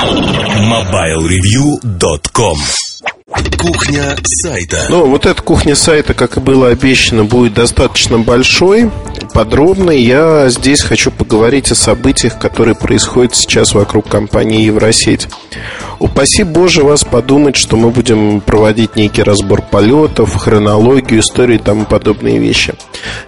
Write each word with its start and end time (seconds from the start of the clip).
MobileReview.com 0.00 2.56
Кухня 3.58 4.16
сайта. 4.24 4.86
Ну, 4.88 5.04
вот 5.06 5.26
эта 5.26 5.42
кухня 5.42 5.76
сайта, 5.76 6.14
как 6.14 6.38
и 6.38 6.40
было 6.40 6.68
обещано, 6.68 7.24
будет 7.24 7.52
достаточно 7.52 8.18
большой, 8.18 8.90
подробной. 9.34 10.00
Я 10.00 10.48
здесь 10.48 10.80
хочу 10.80 11.10
поговорить 11.10 11.70
о 11.70 11.74
событиях, 11.74 12.38
которые 12.38 12.74
происходят 12.74 13.36
сейчас 13.36 13.74
вокруг 13.74 14.08
компании 14.08 14.64
Евросеть. 14.64 15.28
Упаси 16.00 16.44
Боже 16.44 16.82
вас 16.82 17.04
подумать, 17.04 17.56
что 17.56 17.76
мы 17.76 17.90
будем 17.90 18.40
проводить 18.40 18.96
некий 18.96 19.22
разбор 19.22 19.60
полетов, 19.60 20.34
хронологию, 20.34 21.20
истории 21.20 21.56
и 21.56 21.58
тому 21.58 21.84
подобные 21.84 22.38
вещи. 22.38 22.72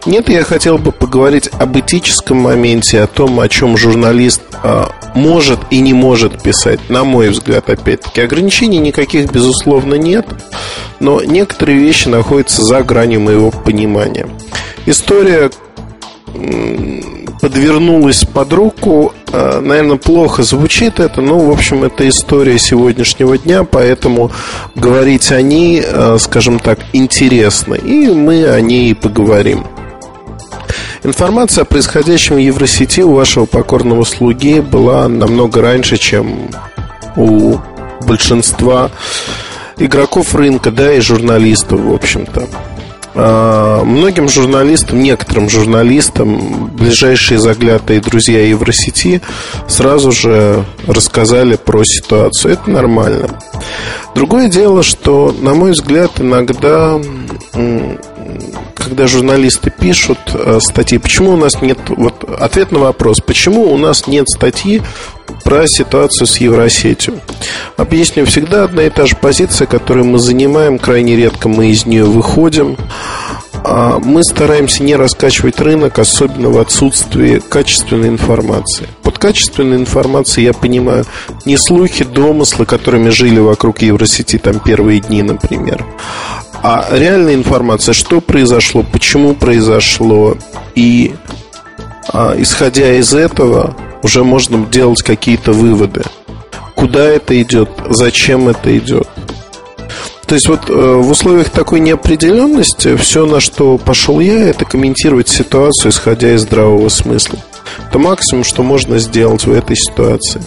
Нет, 0.07 0.31
я 0.31 0.43
хотел 0.43 0.79
бы 0.79 0.91
поговорить 0.91 1.51
об 1.59 1.79
этическом 1.79 2.39
моменте, 2.39 3.03
о 3.03 3.07
том, 3.07 3.39
о 3.41 3.49
чем 3.51 3.77
журналист 3.77 4.41
а, 4.63 4.91
может 5.15 5.59
и 5.69 5.81
не 5.81 5.93
может 5.93 6.43
писать, 6.43 6.81
на 6.89 7.05
мой 7.05 7.29
взгляд, 7.29 7.69
опять-таки. 7.69 8.23
Ограничений 8.23 8.79
никаких, 8.79 9.31
безусловно, 9.31 9.97
нет, 9.97 10.27
но 10.99 11.23
некоторые 11.23 11.79
вещи 11.79 12.09
находятся 12.09 12.63
за 12.63 12.83
гранью 12.83 13.21
моего 13.21 13.51
понимания. 13.51 14.27
История 14.87 15.51
подвернулась 17.41 18.25
под 18.25 18.53
руку. 18.53 19.13
А, 19.33 19.61
Наверное, 19.61 19.97
плохо 19.97 20.43
звучит 20.43 21.01
это, 21.01 21.21
но, 21.21 21.39
в 21.39 21.51
общем, 21.51 21.83
это 21.85 22.09
история 22.09 22.59
сегодняшнего 22.59 23.37
дня, 23.37 23.65
поэтому 23.65 24.31
говорить 24.75 25.33
о 25.33 25.43
ней, 25.43 25.83
а, 25.85 26.17
скажем 26.19 26.59
так, 26.61 26.79
интересно. 26.93 27.75
И 27.75 28.09
мы 28.09 28.47
о 28.47 28.61
ней 28.61 28.95
поговорим. 28.95 29.67
Информация 31.03 31.63
о 31.63 31.65
происходящем 31.65 32.37
в 32.37 32.39
Евросети 32.39 33.01
у 33.01 33.15
вашего 33.15 33.45
покорного 33.45 34.05
слуги 34.05 34.61
была 34.61 35.09
намного 35.09 35.61
раньше, 35.61 35.97
чем 35.97 36.49
у 37.17 37.57
большинства 38.07 38.91
игроков 39.79 40.35
рынка, 40.35 40.71
да, 40.71 40.95
и 40.95 41.01
журналистов, 41.01 41.81
в 41.81 41.93
общем-то. 41.93 42.47
А, 43.15 43.85
многим 43.85 44.29
журналистам, 44.29 45.01
некоторым 45.01 45.49
журналистам, 45.49 46.67
ближайшие 46.69 47.39
заглятые 47.39 48.01
друзья 48.01 48.47
Евросети 48.47 49.21
сразу 49.69 50.13
же 50.13 50.65
рассказали 50.87 51.57
про 51.57 51.85
ситуацию. 51.85 52.55
Это 52.55 52.71
нормально. 52.71 53.29
Другое 54.15 54.49
дело, 54.49 54.83
что, 54.83 55.35
на 55.39 55.55
мой 55.55 55.73
взгляд, 55.73 56.13
иногда 56.21 56.99
когда 58.93 59.07
журналисты 59.07 59.71
пишут 59.71 60.19
э, 60.35 60.59
статьи, 60.61 60.99
почему 60.99 61.31
у 61.31 61.37
нас 61.39 61.63
нет, 61.63 61.79
вот 61.89 62.25
ответ 62.39 62.73
на 62.73 62.79
вопрос, 62.79 63.21
почему 63.21 63.73
у 63.73 63.79
нас 63.79 64.07
нет 64.07 64.29
статьи 64.29 64.83
про 65.45 65.67
ситуацию 65.67 66.27
с 66.27 66.37
Евросетью. 66.37 67.19
Объясню, 67.79 68.27
всегда 68.27 68.65
одна 68.65 68.83
и 68.83 68.91
та 68.91 69.07
же 69.07 69.17
позиция, 69.17 69.67
которую 69.67 70.05
мы 70.05 70.19
занимаем, 70.19 70.79
крайне 70.79 71.17
редко 71.17 71.49
мы 71.49 71.69
из 71.69 71.87
нее 71.87 72.05
выходим. 72.05 72.77
А 73.65 73.99
мы 73.99 74.23
стараемся 74.25 74.83
не 74.83 74.95
раскачивать 74.95 75.59
рынок, 75.59 75.99
особенно 75.99 76.51
в 76.51 76.59
отсутствии 76.59 77.39
качественной 77.39 78.09
информации. 78.09 78.89
Качественной 79.23 79.77
информацией 79.77 80.47
я 80.47 80.53
понимаю 80.53 81.05
не 81.45 81.57
слухи, 81.57 82.03
домыслы, 82.03 82.67
которыми 82.67 83.11
жили 83.11 83.39
вокруг 83.39 83.81
Евросети 83.81 84.37
там 84.37 84.59
первые 84.59 84.99
дни, 84.99 85.23
например, 85.23 85.87
а 86.61 86.89
реальная 86.91 87.37
информация, 87.37 87.93
что 87.93 88.21
произошло, 88.21 88.83
почему 88.83 89.35
произошло, 89.35 90.37
и 90.75 91.15
а, 92.13 92.35
исходя 92.37 92.95
из 92.95 93.15
этого 93.15 93.77
уже 94.03 94.25
можно 94.25 94.67
делать 94.67 95.03
какие-то 95.05 95.53
выводы. 95.53 96.03
Куда 96.75 97.05
это 97.05 97.41
идет, 97.41 97.71
зачем 97.91 98.49
это 98.49 98.77
идет. 98.77 99.09
То 100.33 100.37
есть 100.37 100.49
вот 100.49 100.71
э, 100.71 100.73
в 100.73 101.11
условиях 101.11 101.51
такой 101.51 101.81
неопределенности 101.81 102.97
все, 102.97 103.27
на 103.27 103.39
что 103.39 103.77
пошел 103.77 104.19
я, 104.19 104.49
это 104.49 104.65
комментировать 104.65 105.29
ситуацию, 105.29 105.93
исходя 105.93 106.33
из 106.33 106.41
здравого 106.41 106.89
смысла. 106.89 107.39
Это 107.87 107.99
максимум, 107.99 108.43
что 108.43 108.63
можно 108.63 108.99
сделать 108.99 109.45
в 109.45 109.53
этой 109.53 109.77
ситуации. 109.77 110.43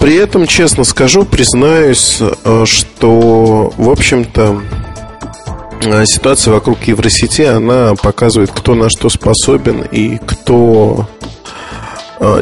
При 0.00 0.14
этом, 0.14 0.46
честно 0.46 0.84
скажу, 0.84 1.26
признаюсь, 1.26 2.16
э, 2.22 2.64
что, 2.64 3.74
в 3.76 3.90
общем-то, 3.90 4.62
э, 5.82 6.06
ситуация 6.06 6.54
вокруг 6.54 6.82
Евросети, 6.84 7.42
она 7.42 7.94
показывает, 7.94 8.52
кто 8.52 8.74
на 8.74 8.88
что 8.88 9.10
способен 9.10 9.82
и 9.82 10.16
кто 10.16 11.06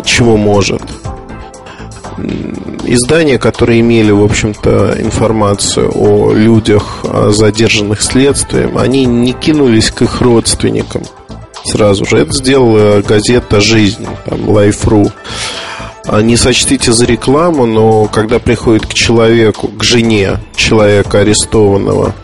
чего 0.04 0.36
может. 0.36 0.82
Издания, 2.84 3.38
которые 3.38 3.80
имели, 3.80 4.10
в 4.10 4.22
общем-то, 4.22 4.96
информацию 4.98 5.90
о 5.94 6.32
людях, 6.32 7.04
задержанных 7.28 8.02
следствием, 8.02 8.76
они 8.76 9.04
не 9.06 9.32
кинулись 9.32 9.90
к 9.90 10.02
их 10.02 10.20
родственникам 10.20 11.02
сразу 11.64 12.04
же. 12.04 12.18
Это 12.18 12.32
сделала 12.32 13.02
газета 13.02 13.60
«Жизнь», 13.60 14.06
там, 14.24 14.40
Life.ru. 14.50 15.10
Не 16.22 16.36
сочтите 16.36 16.92
за 16.92 17.04
рекламу, 17.06 17.64
но 17.64 18.06
когда 18.06 18.38
приходит 18.38 18.86
к 18.86 18.94
человеку, 18.94 19.68
к 19.68 19.84
жене 19.84 20.38
человека 20.56 21.20
арестованного, 21.20 22.14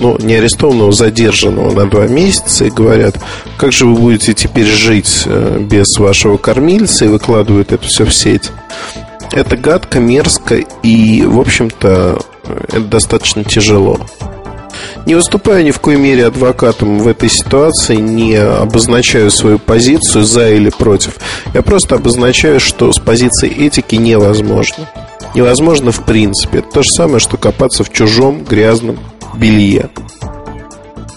ну, 0.00 0.16
не 0.18 0.36
арестованного, 0.36 0.92
задержанного 0.92 1.72
на 1.72 1.90
два 1.90 2.06
месяца 2.06 2.64
и 2.64 2.70
говорят, 2.70 3.16
как 3.56 3.72
же 3.72 3.86
вы 3.86 3.94
будете 3.94 4.34
теперь 4.34 4.66
жить 4.66 5.24
э, 5.26 5.58
без 5.60 5.98
вашего 5.98 6.36
кормильца 6.36 7.06
и 7.06 7.08
выкладывают 7.08 7.72
это 7.72 7.84
все 7.84 8.04
в 8.04 8.14
сеть. 8.14 8.52
Это 9.32 9.56
гадко, 9.56 10.00
мерзко 10.00 10.56
и, 10.82 11.22
в 11.24 11.38
общем-то, 11.38 12.20
это 12.68 12.80
достаточно 12.80 13.44
тяжело. 13.44 13.98
Не 15.06 15.14
выступаю 15.14 15.64
ни 15.64 15.70
в 15.70 15.80
коей 15.80 15.98
мере 15.98 16.26
адвокатом 16.26 16.98
в 16.98 17.08
этой 17.08 17.28
ситуации, 17.28 17.96
не 17.96 18.36
обозначаю 18.36 19.30
свою 19.30 19.58
позицию 19.58 20.24
за 20.24 20.50
или 20.50 20.70
против. 20.70 21.16
Я 21.54 21.62
просто 21.62 21.94
обозначаю, 21.96 22.60
что 22.60 22.92
с 22.92 22.98
позиции 22.98 23.50
этики 23.50 23.96
невозможно. 23.96 24.88
Невозможно 25.34 25.92
в 25.92 26.04
принципе. 26.04 26.58
Это 26.58 26.70
то 26.70 26.82
же 26.82 26.90
самое, 26.90 27.20
что 27.20 27.36
копаться 27.36 27.84
в 27.84 27.92
чужом 27.92 28.44
грязном 28.44 28.98
белье. 29.34 29.90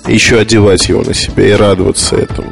Еще 0.08 0.40
одевать 0.40 0.88
его 0.90 1.02
на 1.04 1.14
себя 1.14 1.48
и 1.48 1.52
радоваться 1.52 2.16
этому. 2.16 2.52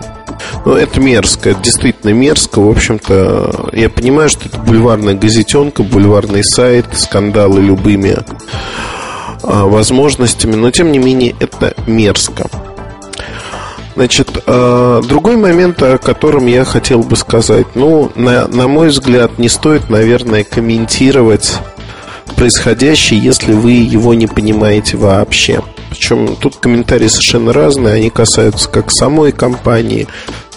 Ну, 0.66 0.74
это 0.74 1.00
мерзко, 1.00 1.52
это 1.52 1.62
действительно 1.62 2.12
мерзко. 2.12 2.60
В 2.60 2.70
общем-то, 2.70 3.70
я 3.74 3.90
понимаю, 3.90 4.30
что 4.30 4.48
это 4.48 4.58
бульварная 4.60 5.14
газетенка, 5.14 5.84
бульварный 5.84 6.44
сайт, 6.44 6.86
скандалы 6.94 7.62
любыми 7.62 8.18
а, 9.44 9.66
возможностями, 9.66 10.56
но 10.56 10.72
тем 10.72 10.92
не 10.92 11.00
менее 11.00 11.36
это 11.40 11.74
мерзко. 11.88 12.50
Значит, 13.96 14.30
а, 14.46 15.02
другой 15.02 15.36
момент, 15.36 15.82
о 15.82 15.98
котором 15.98 16.46
я 16.46 16.64
хотел 16.64 17.00
бы 17.04 17.16
сказать, 17.16 17.68
ну, 17.76 18.12
на, 18.16 18.48
на 18.48 18.68
мой 18.68 18.90
взгляд, 18.90 19.38
не 19.40 19.50
стоит, 19.50 19.90
наверное, 19.90 20.44
комментировать 20.44 21.60
происходящее, 22.36 23.20
если 23.20 23.54
вы 23.54 23.72
его 23.72 24.14
не 24.14 24.28
понимаете 24.28 24.98
вообще. 24.98 25.62
Причем 25.90 26.36
тут 26.36 26.58
комментарии 26.58 27.08
совершенно 27.08 27.54
разные, 27.54 27.96
они 27.96 28.10
касаются 28.10 28.70
как 28.70 28.92
самой 28.92 29.32
компании, 29.32 30.08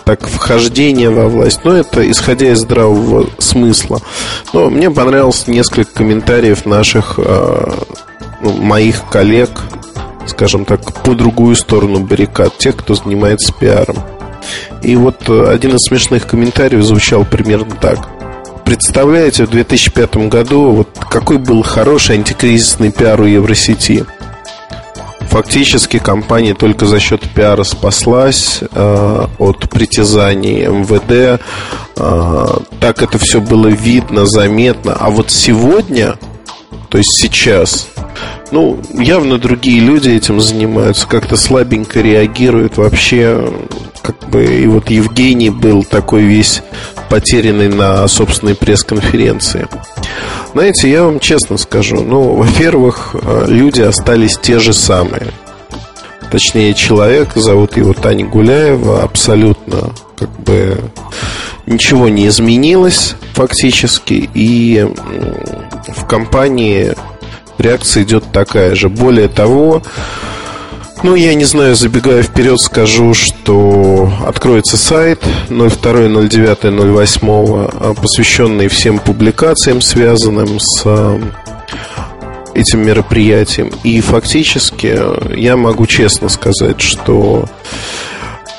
так 0.04 0.26
вхождения 0.26 1.10
во 1.10 1.28
власть. 1.28 1.60
Но 1.64 1.74
это 1.74 2.08
исходя 2.10 2.50
из 2.52 2.60
здравого 2.60 3.28
смысла. 3.38 4.00
Но 4.52 4.68
мне 4.70 4.90
понравилось 4.90 5.46
несколько 5.46 5.92
комментариев 5.92 6.66
наших 6.66 7.18
а, 7.18 7.72
ну, 8.42 8.52
моих 8.52 9.08
коллег, 9.08 9.50
скажем 10.26 10.64
так, 10.64 11.02
по 11.02 11.14
другую 11.14 11.56
сторону 11.56 12.00
баррикад, 12.00 12.58
тех, 12.58 12.76
кто 12.76 12.94
занимается 12.94 13.52
пиаром. 13.52 13.96
И 14.82 14.96
вот 14.96 15.28
э, 15.28 15.46
один 15.48 15.76
из 15.76 15.86
смешных 15.86 16.26
комментариев 16.26 16.82
звучал 16.82 17.24
примерно 17.24 17.74
так. 17.80 18.08
Представляете, 18.64 19.44
в 19.44 19.50
2005 19.50 20.28
году 20.28 20.70
вот 20.70 20.88
какой 21.10 21.38
был 21.38 21.62
хороший 21.62 22.16
антикризисный 22.16 22.90
пиар 22.90 23.20
у 23.20 23.24
Евросети. 23.24 24.04
Фактически 25.32 25.98
компания 25.98 26.54
только 26.54 26.84
за 26.84 27.00
счет 27.00 27.22
пиара 27.34 27.64
спаслась 27.64 28.60
э, 28.60 29.26
от 29.38 29.70
притязаний 29.70 30.66
МВД. 30.66 31.40
Э, 31.96 32.46
так 32.80 33.02
это 33.02 33.18
все 33.18 33.40
было 33.40 33.68
видно, 33.68 34.26
заметно. 34.26 34.94
А 34.98 35.08
вот 35.10 35.30
сегодня, 35.30 36.16
то 36.90 36.98
есть 36.98 37.14
сейчас, 37.14 37.88
ну, 38.50 38.80
явно 38.92 39.38
другие 39.38 39.80
люди 39.80 40.10
этим 40.10 40.40
занимаются, 40.40 41.06
как-то 41.06 41.36
слабенько 41.36 42.00
реагируют 42.00 42.76
вообще. 42.76 43.52
Как 44.02 44.28
бы 44.28 44.44
и 44.44 44.66
вот 44.66 44.90
Евгений 44.90 45.50
был 45.50 45.84
такой 45.84 46.22
весь 46.22 46.62
потерянный 47.08 47.68
на 47.68 48.06
собственной 48.08 48.54
пресс-конференции. 48.54 49.68
Знаете, 50.52 50.90
я 50.90 51.04
вам 51.04 51.20
честно 51.20 51.56
скажу, 51.56 52.02
ну, 52.02 52.34
во-первых, 52.34 53.14
э, 53.14 53.46
люди 53.48 53.80
остались 53.80 54.38
те 54.38 54.58
же 54.58 54.72
самые. 54.72 55.28
Точнее, 56.30 56.74
человек, 56.74 57.30
зовут 57.34 57.76
его 57.76 57.92
Таня 57.92 58.26
Гуляева, 58.26 59.02
абсолютно 59.02 59.92
как 60.16 60.30
бы 60.40 60.80
ничего 61.66 62.08
не 62.08 62.26
изменилось 62.28 63.16
фактически, 63.34 64.30
и 64.32 64.86
в 65.88 66.06
компании 66.06 66.94
реакция 67.62 68.02
идет 68.02 68.24
такая 68.32 68.74
же. 68.74 68.88
Более 68.88 69.28
того, 69.28 69.82
ну, 71.02 71.14
я 71.16 71.34
не 71.34 71.44
знаю, 71.44 71.74
забегая 71.74 72.22
вперед, 72.22 72.60
скажу, 72.60 73.12
что 73.12 74.08
откроется 74.24 74.76
сайт 74.76 75.20
02.09.08, 75.48 78.00
посвященный 78.00 78.68
всем 78.68 79.00
публикациям, 79.00 79.80
связанным 79.80 80.60
с 80.60 80.82
а, 80.84 81.20
этим 82.54 82.86
мероприятием. 82.86 83.72
И 83.82 84.00
фактически 84.00 84.96
я 85.36 85.56
могу 85.56 85.86
честно 85.86 86.28
сказать, 86.28 86.80
что 86.80 87.46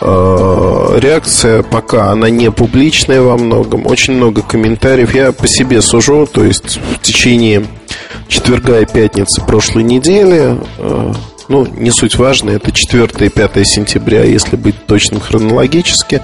а, 0.01 0.99
реакция 0.99 1.63
пока 1.63 2.11
она 2.11 2.29
не 2.29 2.51
публичная 2.51 3.21
во 3.21 3.37
многом, 3.37 3.87
очень 3.87 4.15
много 4.15 4.41
комментариев. 4.41 5.15
Я 5.15 5.31
по 5.31 5.47
себе 5.47 5.81
сужу, 5.81 6.27
то 6.29 6.43
есть 6.43 6.77
в 6.77 6.99
течение 7.01 7.65
четверга 8.27 8.81
и 8.81 8.85
пятницы 8.85 9.41
прошлой 9.41 9.83
недели 9.83 10.57
а, 10.79 11.13
ну, 11.49 11.65
не 11.65 11.91
суть 11.91 12.15
важно, 12.15 12.51
это 12.51 12.71
4 12.71 13.27
и 13.27 13.29
5 13.29 13.67
сентября, 13.67 14.23
если 14.23 14.55
быть 14.55 14.85
точным 14.85 15.19
хронологически. 15.19 16.21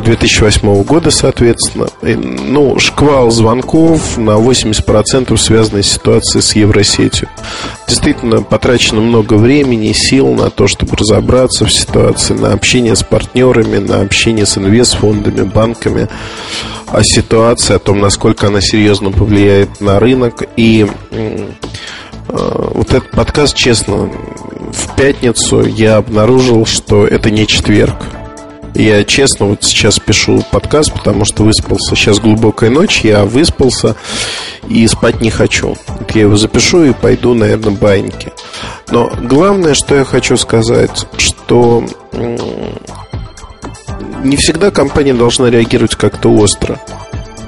2008 0.00 0.68
а, 0.68 0.84
года, 0.84 1.10
соответственно. 1.10 1.88
И, 2.02 2.14
ну, 2.14 2.78
шквал 2.78 3.30
звонков 3.30 4.18
на 4.18 4.32
80% 4.32 5.36
связанной 5.36 5.82
с 5.82 5.92
ситуацией 5.92 6.42
с 6.42 6.54
Евросетью. 6.54 7.28
Действительно, 7.86 8.42
потрачено 8.42 9.00
много 9.00 9.34
времени, 9.34 9.92
сил 9.92 10.34
на 10.34 10.50
то, 10.50 10.66
чтобы 10.66 10.96
разобраться 10.96 11.64
в 11.64 11.72
ситуации, 11.72 12.34
на 12.34 12.52
общение 12.52 12.96
с 12.96 13.02
партнерами, 13.02 13.78
на 13.78 14.00
общение 14.00 14.46
с 14.46 14.58
инвестфондами, 14.58 15.42
банками, 15.42 16.08
о 16.88 17.02
ситуации, 17.02 17.74
о 17.74 17.78
том, 17.78 18.00
насколько 18.00 18.48
она 18.48 18.60
серьезно 18.60 19.10
повлияет 19.10 19.80
на 19.80 19.98
рынок. 19.98 20.42
И 20.56 20.86
Э, 22.28 22.70
вот 22.74 22.92
этот 22.92 23.10
подкаст, 23.10 23.54
честно, 23.54 24.10
в 24.72 24.96
пятницу 24.96 25.64
я 25.64 25.96
обнаружил, 25.96 26.64
что 26.66 27.06
это 27.06 27.30
не 27.30 27.46
четверг. 27.46 27.96
Я 28.74 29.04
честно 29.04 29.46
вот 29.46 29.62
сейчас 29.64 29.98
пишу 29.98 30.42
подкаст, 30.50 30.92
потому 30.92 31.24
что 31.24 31.44
выспался. 31.44 31.94
Сейчас 31.94 32.18
глубокая 32.18 32.70
ночь, 32.70 33.02
я 33.02 33.24
выспался 33.24 33.96
и 34.68 34.86
спать 34.86 35.20
не 35.20 35.30
хочу. 35.30 35.76
Вот 35.86 36.10
я 36.12 36.22
его 36.22 36.36
запишу 36.36 36.84
и 36.84 36.92
пойду, 36.92 37.34
наверное, 37.34 37.72
баньки. 37.72 38.32
Но 38.90 39.12
главное, 39.22 39.74
что 39.74 39.94
я 39.94 40.04
хочу 40.04 40.36
сказать, 40.36 41.06
что 41.18 41.84
не 44.24 44.36
всегда 44.36 44.70
компания 44.70 45.14
должна 45.14 45.50
реагировать 45.50 45.94
как-то 45.94 46.32
остро. 46.32 46.80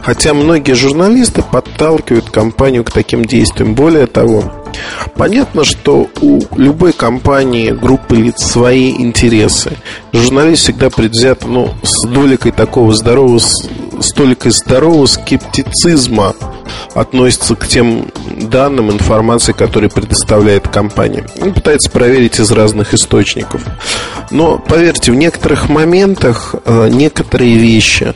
Хотя 0.03 0.35
многие 0.35 0.73
журналисты 0.73 1.43
подталкивают 1.43 2.29
компанию 2.29 2.85
к 2.85 2.91
таким 2.91 3.25
действиям. 3.25 3.75
Более 3.75 4.07
того, 4.07 4.64
понятно, 5.17 5.65
что 5.65 6.09
у 6.21 6.41
любой 6.57 6.93
компании, 6.93 7.71
группы 7.71 8.17
лиц 8.17 8.43
свои 8.43 8.91
интересы. 8.91 9.73
Журналист 10.13 10.63
всегда 10.63 10.91
предвзят 10.91 11.45
ну, 11.47 11.71
с 11.83 12.07
доликой 12.07 12.53
такого 12.53 12.95
здорового, 12.95 13.39
с 13.39 14.13
толикой 14.15 14.53
здорового 14.53 15.07
скептицизма 15.07 16.35
относится 16.95 17.57
к 17.57 17.67
тем 17.67 18.07
данным, 18.41 18.91
информации, 18.91 19.53
которые 19.53 19.91
предоставляет 19.91 20.69
компания. 20.69 21.27
Он 21.41 21.53
пытается 21.53 21.91
проверить 21.91 22.39
из 22.39 22.51
разных 22.51 22.95
источников. 22.95 23.63
Но, 24.31 24.59
поверьте, 24.59 25.13
в 25.13 25.17
некоторых 25.17 25.69
моментах 25.69 26.55
э, 26.65 26.89
некоторые 26.91 27.57
вещи, 27.57 28.13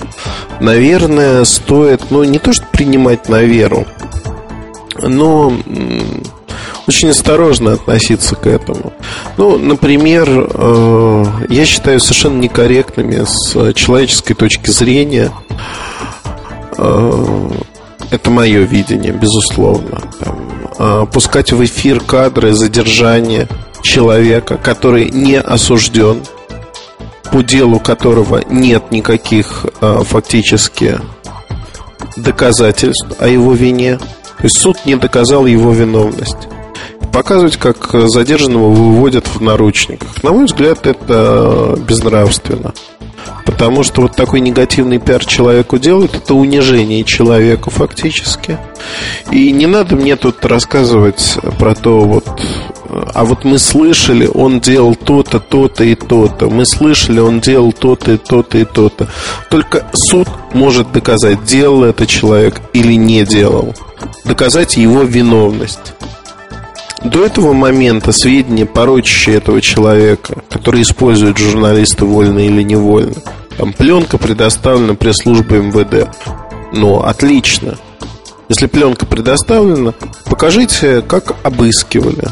наверное, 0.60 1.44
стоит, 1.44 2.10
ну, 2.10 2.24
не 2.24 2.38
то 2.38 2.52
что 2.52 2.66
принимать 2.66 3.28
на 3.28 3.42
веру, 3.42 3.86
но 5.02 5.52
очень 6.88 7.10
осторожно 7.10 7.74
относиться 7.74 8.34
к 8.34 8.46
этому. 8.46 8.94
Ну, 9.36 9.58
например, 9.58 10.26
э, 10.28 11.24
я 11.50 11.66
считаю 11.66 12.00
совершенно 12.00 12.40
некорректными 12.40 13.24
с 13.26 13.74
человеческой 13.74 14.32
точки 14.32 14.70
зрения 14.70 15.30
э, 16.78 17.50
это 18.10 18.30
мое 18.30 18.60
видение, 18.60 19.12
безусловно. 19.12 20.00
Там, 20.18 20.48
э, 20.78 21.06
пускать 21.12 21.52
в 21.52 21.62
эфир 21.62 22.00
кадры 22.00 22.54
задержания 22.54 23.48
человека, 23.82 24.56
который 24.56 25.10
не 25.10 25.38
осужден, 25.38 26.22
по 27.30 27.42
делу 27.42 27.80
которого 27.80 28.42
нет 28.48 28.90
никаких 28.90 29.66
фактически 29.80 30.98
доказательств 32.16 33.08
о 33.18 33.28
его 33.28 33.52
вине. 33.52 33.98
То 33.98 34.44
есть 34.44 34.58
суд 34.58 34.78
не 34.86 34.96
доказал 34.96 35.44
его 35.44 35.72
виновность. 35.72 36.48
Показывать, 37.18 37.56
как 37.56 37.90
задержанного 37.92 38.70
выводят 38.70 39.26
в 39.26 39.40
наручниках. 39.40 40.22
На 40.22 40.30
мой 40.30 40.44
взгляд, 40.44 40.86
это 40.86 41.76
безнравственно. 41.76 42.72
Потому 43.44 43.82
что 43.82 44.02
вот 44.02 44.14
такой 44.14 44.38
негативный 44.38 45.00
пиар 45.00 45.24
человеку 45.24 45.78
делают, 45.78 46.14
это 46.14 46.34
унижение 46.34 47.02
человека 47.02 47.70
фактически. 47.70 48.56
И 49.32 49.50
не 49.50 49.66
надо 49.66 49.96
мне 49.96 50.14
тут 50.14 50.44
рассказывать 50.44 51.38
про 51.58 51.74
то, 51.74 52.02
вот, 52.02 52.24
а 52.88 53.24
вот 53.24 53.42
мы 53.42 53.58
слышали, 53.58 54.30
он 54.32 54.60
делал 54.60 54.94
то-то, 54.94 55.40
то-то 55.40 55.82
и 55.82 55.96
то-то. 55.96 56.48
Мы 56.48 56.64
слышали, 56.64 57.18
он 57.18 57.40
делал 57.40 57.72
то-то 57.72 58.12
и 58.12 58.16
то-то 58.16 58.58
и 58.58 58.64
то-то. 58.64 59.08
Только 59.50 59.88
суд 59.92 60.28
может 60.54 60.92
доказать, 60.92 61.42
делал 61.42 61.82
это 61.82 62.06
человек 62.06 62.60
или 62.74 62.92
не 62.92 63.24
делал. 63.24 63.74
Доказать 64.24 64.76
его 64.76 65.02
виновность. 65.02 65.94
До 67.04 67.24
этого 67.24 67.52
момента 67.52 68.12
сведения, 68.12 68.66
порочащие 68.66 69.36
этого 69.36 69.60
человека, 69.60 70.42
которые 70.50 70.82
используют 70.82 71.38
журналисты 71.38 72.04
вольно 72.04 72.40
или 72.40 72.62
невольно, 72.62 73.14
там 73.56 73.72
пленка 73.72 74.18
предоставлена 74.18 74.94
пресс-службе 74.94 75.58
МВД. 75.58 76.08
Ну, 76.72 77.00
отлично. 77.00 77.76
Если 78.48 78.66
пленка 78.66 79.06
предоставлена, 79.06 79.94
покажите, 80.24 81.02
как 81.02 81.36
обыскивали. 81.44 82.28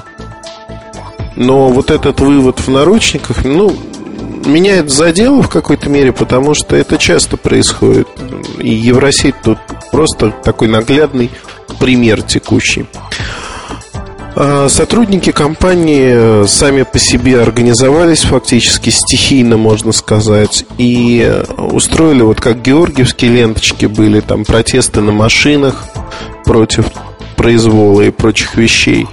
Но 1.36 1.68
вот 1.68 1.90
этот 1.90 2.20
вывод 2.20 2.60
в 2.60 2.68
наручниках, 2.68 3.44
ну, 3.44 3.76
меня 4.46 4.76
это 4.76 4.88
задело 4.88 5.42
в 5.42 5.48
какой-то 5.48 5.88
мере, 5.90 6.12
потому 6.12 6.54
что 6.54 6.74
это 6.76 6.98
часто 6.98 7.36
происходит. 7.36 8.08
И 8.58 8.70
Евросеть 8.70 9.34
тут 9.42 9.58
просто 9.92 10.30
такой 10.30 10.68
наглядный 10.68 11.30
пример 11.78 12.22
текущий. 12.22 12.86
А, 14.38 14.68
сотрудники 14.68 15.32
компании 15.32 16.42
э, 16.42 16.46
сами 16.46 16.82
по 16.82 16.98
себе 16.98 17.40
организовались 17.40 18.20
фактически 18.24 18.90
стихийно, 18.90 19.56
можно 19.56 19.92
сказать, 19.92 20.66
и 20.76 21.42
устроили, 21.56 22.20
вот 22.20 22.38
как 22.38 22.60
георгиевские 22.60 23.30
ленточки 23.30 23.86
были, 23.86 24.20
там 24.20 24.44
протесты 24.44 25.00
на 25.00 25.10
машинах 25.10 25.86
против 26.44 26.84
произвола 27.34 28.02
и 28.02 28.10
прочих 28.10 28.56
вещей 28.56 29.08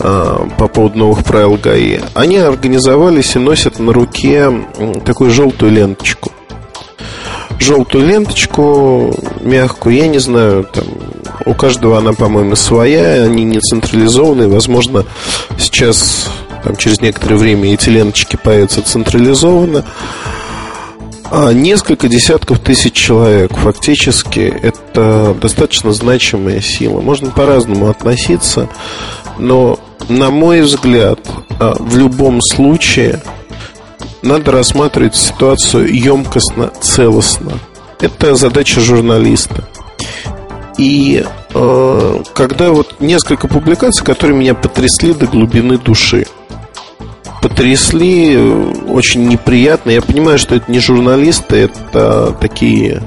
а, 0.00 0.48
по 0.58 0.66
поводу 0.66 0.98
новых 0.98 1.22
правил 1.22 1.56
ГАИ. 1.62 2.00
Они 2.14 2.38
организовались 2.38 3.36
и 3.36 3.38
носят 3.38 3.78
на 3.78 3.92
руке 3.92 4.50
такую 5.04 5.30
желтую 5.30 5.70
ленточку 5.70 6.32
желтую 7.58 8.06
ленточку 8.06 9.14
мягкую, 9.40 9.96
я 9.96 10.08
не 10.08 10.18
знаю, 10.18 10.64
там 10.64 10.84
у 11.46 11.54
каждого 11.54 11.96
она, 11.96 12.12
по-моему, 12.12 12.56
своя, 12.56 13.22
они 13.22 13.44
не 13.44 13.60
централизованные. 13.60 14.48
Возможно, 14.48 15.06
сейчас, 15.58 16.28
там, 16.64 16.76
через 16.76 17.00
некоторое 17.00 17.36
время 17.36 17.72
эти 17.72 17.88
ленточки 17.88 18.36
появятся 18.36 18.82
централизованно. 18.82 19.84
А 21.30 21.52
несколько 21.52 22.08
десятков 22.08 22.60
тысяч 22.60 22.92
человек 22.92 23.56
фактически 23.56 24.40
это 24.62 25.36
достаточно 25.40 25.92
значимая 25.92 26.60
сила. 26.60 27.00
Можно 27.00 27.30
по-разному 27.30 27.88
относиться, 27.88 28.68
но, 29.38 29.78
на 30.08 30.30
мой 30.30 30.62
взгляд, 30.62 31.20
а, 31.58 31.74
в 31.78 31.96
любом 31.96 32.40
случае 32.40 33.22
надо 34.22 34.52
рассматривать 34.52 35.16
ситуацию 35.16 35.92
емкостно, 35.92 36.70
целостно. 36.80 37.58
Это 38.00 38.34
задача 38.34 38.80
журналиста. 38.80 39.68
И 40.78 41.24
э, 41.54 42.22
когда 42.34 42.70
вот 42.70 43.00
несколько 43.00 43.48
публикаций, 43.48 44.04
которые 44.04 44.36
меня 44.36 44.54
потрясли 44.54 45.14
до 45.14 45.26
глубины 45.26 45.78
души. 45.78 46.26
Потрясли 47.40 48.34
э, 48.34 48.72
очень 48.88 49.26
неприятно. 49.26 49.90
Я 49.90 50.02
понимаю, 50.02 50.38
что 50.38 50.54
это 50.54 50.70
не 50.70 50.80
журналисты, 50.80 51.56
это 51.56 52.36
такие 52.40 53.02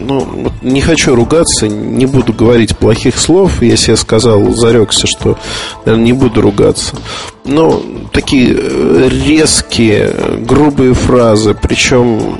ну, 0.00 0.20
вот 0.24 0.52
не 0.62 0.80
хочу 0.80 1.14
ругаться, 1.14 1.68
не 1.68 2.06
буду 2.06 2.32
говорить 2.32 2.76
плохих 2.76 3.18
слов. 3.18 3.62
Я 3.62 3.76
сказал, 3.76 4.52
зарекся, 4.52 5.06
что, 5.06 5.38
наверное, 5.84 6.06
не 6.06 6.12
буду 6.12 6.40
ругаться. 6.40 6.96
Но 7.44 7.82
такие 8.12 8.56
э, 8.56 9.08
резкие, 9.08 10.40
грубые 10.40 10.94
фразы, 10.94 11.54
причем 11.54 12.36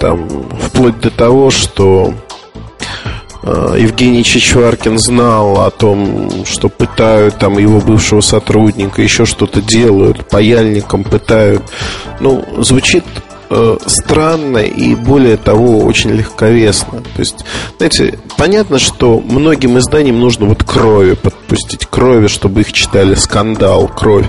там 0.00 0.28
вплоть 0.58 0.98
до 1.00 1.10
того, 1.10 1.50
что 1.50 2.14
э, 3.42 3.76
Евгений 3.78 4.24
Чичваркин 4.24 4.98
знал 4.98 5.60
о 5.60 5.70
том, 5.70 6.44
что 6.46 6.68
пытают 6.68 7.38
там 7.38 7.58
его 7.58 7.80
бывшего 7.80 8.22
сотрудника, 8.22 9.02
еще 9.02 9.26
что-то 9.26 9.60
делают, 9.60 10.26
паяльником 10.28 11.04
пытают. 11.04 11.62
Ну, 12.18 12.44
звучит 12.58 13.04
э, 13.50 13.76
странно 13.86 14.58
и 14.58 14.94
более 14.94 15.36
того 15.36 15.80
очень 15.80 16.10
легковесно. 16.10 17.02
То 17.14 17.20
есть, 17.20 17.44
знаете, 17.76 18.18
понятно, 18.36 18.78
что 18.78 19.20
многим 19.20 19.78
изданиям 19.78 20.20
нужно 20.20 20.46
вот 20.46 20.64
крови 20.64 21.14
подпустить, 21.14 21.86
крови, 21.86 22.28
чтобы 22.28 22.62
их 22.62 22.72
читали, 22.72 23.14
скандал, 23.14 23.88
кровь. 23.88 24.26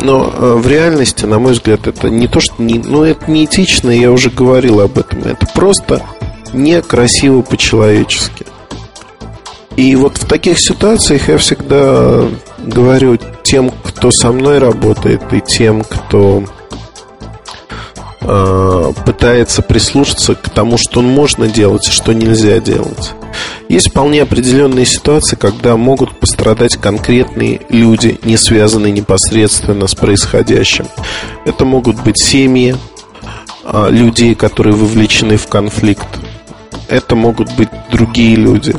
Но 0.00 0.32
э, 0.32 0.54
в 0.56 0.66
реальности, 0.66 1.24
на 1.24 1.38
мой 1.38 1.52
взгляд, 1.52 1.86
это 1.86 2.10
не 2.10 2.26
то, 2.28 2.40
что 2.40 2.62
не, 2.62 2.78
ну 2.78 3.04
это 3.04 3.30
не 3.30 3.44
этично, 3.44 3.90
я 3.90 4.10
уже 4.12 4.30
говорил 4.30 4.80
об 4.80 4.98
этом. 4.98 5.20
Это 5.20 5.46
просто 5.54 6.02
некрасиво 6.52 7.42
по-человечески. 7.42 8.46
И 9.76 9.94
вот 9.94 10.16
в 10.16 10.26
таких 10.26 10.58
ситуациях 10.58 11.28
я 11.28 11.36
всегда 11.36 12.24
говорю 12.58 13.18
тем, 13.42 13.70
кто 13.70 14.10
со 14.10 14.32
мной 14.32 14.58
работает, 14.58 15.22
и 15.32 15.40
тем, 15.40 15.84
кто 15.84 16.44
Э, 18.28 18.92
пытается 19.04 19.62
прислушаться 19.62 20.34
к 20.34 20.50
тому, 20.50 20.78
что 20.78 21.00
можно 21.00 21.46
делать 21.46 21.86
и 21.86 21.92
что 21.92 22.12
нельзя 22.12 22.58
делать. 22.58 23.12
Есть 23.68 23.90
вполне 23.90 24.22
определенные 24.22 24.84
ситуации, 24.84 25.36
когда 25.36 25.76
могут 25.76 26.18
пострадать 26.18 26.76
конкретные 26.76 27.60
люди, 27.68 28.18
не 28.24 28.36
связанные 28.36 28.92
непосредственно 28.92 29.86
с 29.86 29.94
происходящим. 29.94 30.86
Это 31.44 31.64
могут 31.64 32.02
быть 32.02 32.18
семьи 32.18 32.74
а, 33.62 33.90
людей, 33.90 34.34
которые 34.34 34.74
вовлечены 34.74 35.36
в 35.36 35.46
конфликт. 35.46 36.08
Это 36.88 37.14
могут 37.14 37.54
быть 37.54 37.68
другие 37.92 38.34
люди. 38.34 38.74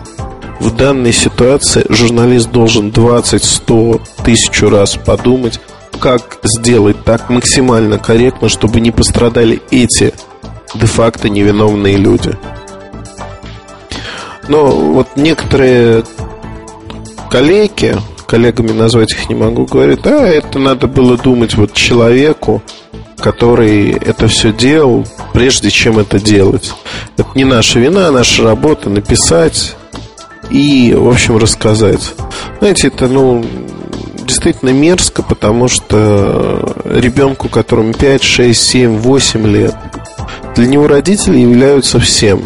В 0.60 0.76
данной 0.76 1.14
ситуации 1.14 1.86
журналист 1.88 2.52
должен 2.52 2.92
20, 2.92 3.42
100, 3.42 4.02
тысячу 4.26 4.70
раз 4.70 4.98
подумать, 4.98 5.62
как 5.98 6.40
сделать 6.44 7.04
так 7.04 7.30
максимально 7.30 7.98
корректно, 7.98 8.50
чтобы 8.50 8.80
не 8.80 8.92
пострадали 8.92 9.62
эти 9.72 10.14
де-факто 10.76 11.30
невиновные 11.30 11.98
люди. 11.98 12.38
Но 14.48 14.68
вот 14.68 15.10
некоторые 15.16 16.04
коллеги, 17.30 17.96
коллегами 18.28 18.72
назвать 18.72 19.12
их 19.12 19.30
не 19.30 19.36
могу, 19.36 19.66
говорят, 19.66 20.06
а 20.08 20.26
это 20.26 20.60
надо 20.60 20.88
было 20.88 21.18
думать 21.18 21.56
вот 21.56 21.74
человеку, 21.74 22.62
который 23.18 23.92
это 23.92 24.28
все 24.28 24.54
делал, 24.54 25.06
прежде 25.34 25.70
чем 25.70 26.00
это 26.00 26.20
делать. 26.20 26.74
Это 27.18 27.30
не 27.36 27.44
наша 27.44 27.80
вина, 27.80 28.08
а 28.08 28.12
наша 28.12 28.44
работа 28.44 28.90
написать 28.90 29.76
и, 30.50 30.94
в 30.98 31.10
общем, 31.10 31.38
рассказать. 31.38 32.14
Знаете, 32.60 32.88
это, 32.88 33.08
ну, 33.08 33.46
действительно 34.28 34.70
мерзко, 34.70 35.24
потому 35.24 35.68
что 35.68 36.76
ребенку, 36.86 37.50
которому 37.50 37.94
5, 37.94 38.22
6, 38.22 38.62
7, 38.62 38.98
8 38.98 39.48
лет, 39.48 39.76
для 40.56 40.68
него 40.68 40.88
родители 40.88 41.40
являются 41.40 42.00
всем. 42.00 42.42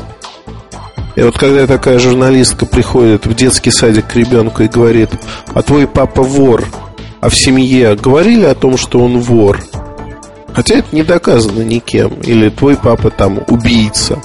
И 1.15 1.21
вот 1.23 1.37
когда 1.37 1.67
такая 1.67 1.99
журналистка 1.99 2.65
приходит 2.65 3.25
в 3.25 3.33
детский 3.33 3.71
садик 3.71 4.07
к 4.07 4.15
ребенку 4.15 4.63
и 4.63 4.67
говорит, 4.67 5.09
а 5.53 5.61
твой 5.61 5.87
папа 5.87 6.23
вор, 6.23 6.65
а 7.19 7.29
в 7.29 7.35
семье 7.35 7.95
говорили 7.95 8.45
о 8.45 8.55
том, 8.55 8.77
что 8.77 8.99
он 8.99 9.19
вор, 9.19 9.61
хотя 10.53 10.75
это 10.75 10.95
не 10.95 11.03
доказано 11.03 11.63
никем, 11.63 12.13
или 12.21 12.49
твой 12.49 12.77
папа 12.77 13.09
там 13.09 13.39
убийца, 13.47 14.21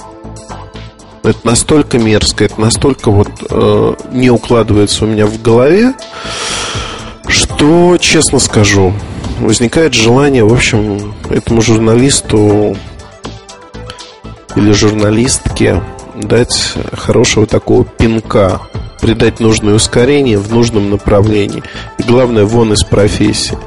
это 1.23 1.39
настолько 1.43 1.99
мерзко, 1.99 2.45
это 2.45 2.61
настолько 2.61 3.11
вот 3.11 3.29
э, 3.49 3.93
не 4.11 4.29
укладывается 4.29 5.03
у 5.03 5.07
меня 5.07 5.25
в 5.25 5.41
голове, 5.41 5.93
что, 7.57 7.97
честно 7.97 8.37
скажу, 8.37 8.93
возникает 9.39 9.95
желание, 9.95 10.43
в 10.43 10.53
общем, 10.53 11.15
этому 11.31 11.63
журналисту 11.63 12.77
или 14.55 14.71
журналистке 14.73 15.81
дать 16.13 16.75
хорошего 16.93 17.47
такого 17.47 17.83
пинка, 17.83 18.61
придать 19.01 19.39
нужное 19.39 19.73
ускорение 19.73 20.37
в 20.37 20.53
нужном 20.53 20.91
направлении. 20.91 21.63
И 21.97 22.03
главное, 22.03 22.45
вон 22.45 22.73
из 22.73 22.83
профессии. 22.83 23.57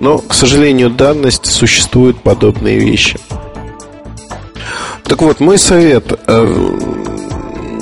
Но, 0.00 0.18
к 0.18 0.34
сожалению, 0.34 0.90
данность 0.90 1.46
существуют 1.46 2.20
подобные 2.20 2.80
вещи. 2.80 3.20
Так 5.04 5.22
вот, 5.22 5.38
мой 5.38 5.58
совет 5.58 6.12
э, 6.26 6.78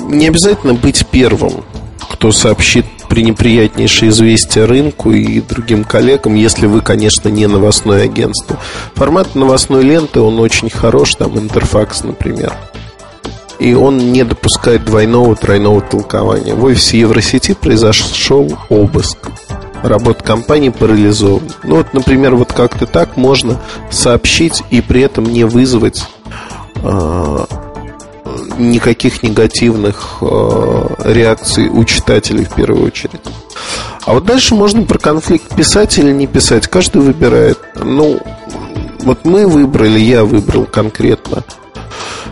не 0.07 0.27
обязательно 0.27 0.75
быть 0.75 1.03
первым, 1.07 1.63
кто 2.11 2.31
сообщит 2.31 2.85
пренеприятнейшее 3.09 4.09
известие 4.09 4.65
рынку 4.65 5.11
и 5.11 5.41
другим 5.41 5.83
коллегам, 5.83 6.35
если 6.35 6.67
вы, 6.67 6.81
конечно, 6.81 7.29
не 7.29 7.47
новостное 7.47 8.03
агентство. 8.03 8.57
Формат 8.95 9.35
новостной 9.35 9.83
ленты, 9.83 10.19
он 10.19 10.39
очень 10.39 10.69
хорош, 10.69 11.15
там 11.15 11.37
Интерфакс, 11.37 12.03
например. 12.03 12.53
И 13.59 13.73
он 13.73 14.11
не 14.11 14.23
допускает 14.23 14.85
двойного, 14.85 15.35
тройного 15.35 15.81
толкования. 15.81 16.53
В 16.53 16.63
офисе 16.65 16.99
Евросети 16.99 17.55
произошел 17.59 18.55
обыск. 18.69 19.17
Работа 19.81 20.23
компании 20.23 20.69
парализована. 20.69 21.49
Ну 21.63 21.77
вот, 21.77 21.93
например, 21.93 22.35
вот 22.35 22.51
как-то 22.51 22.85
так 22.85 23.15
можно 23.15 23.59
сообщить 23.89 24.63
и 24.69 24.81
при 24.81 25.01
этом 25.01 25.25
не 25.25 25.43
вызвать 25.43 26.03
э, 26.75 27.45
никаких 28.57 29.23
негативных 29.23 30.17
э, 30.21 30.87
реакций 31.05 31.69
у 31.69 31.83
читателей 31.83 32.45
в 32.45 32.53
первую 32.53 32.85
очередь. 32.85 33.21
А 34.05 34.13
вот 34.13 34.25
дальше 34.25 34.55
можно 34.55 34.83
про 34.83 34.97
конфликт 34.97 35.55
писать 35.55 35.97
или 35.97 36.11
не 36.11 36.27
писать. 36.27 36.67
Каждый 36.67 37.01
выбирает. 37.01 37.59
Ну, 37.75 38.19
вот 38.99 39.25
мы 39.25 39.47
выбрали, 39.47 39.99
я 39.99 40.23
выбрал 40.23 40.65
конкретно. 40.65 41.43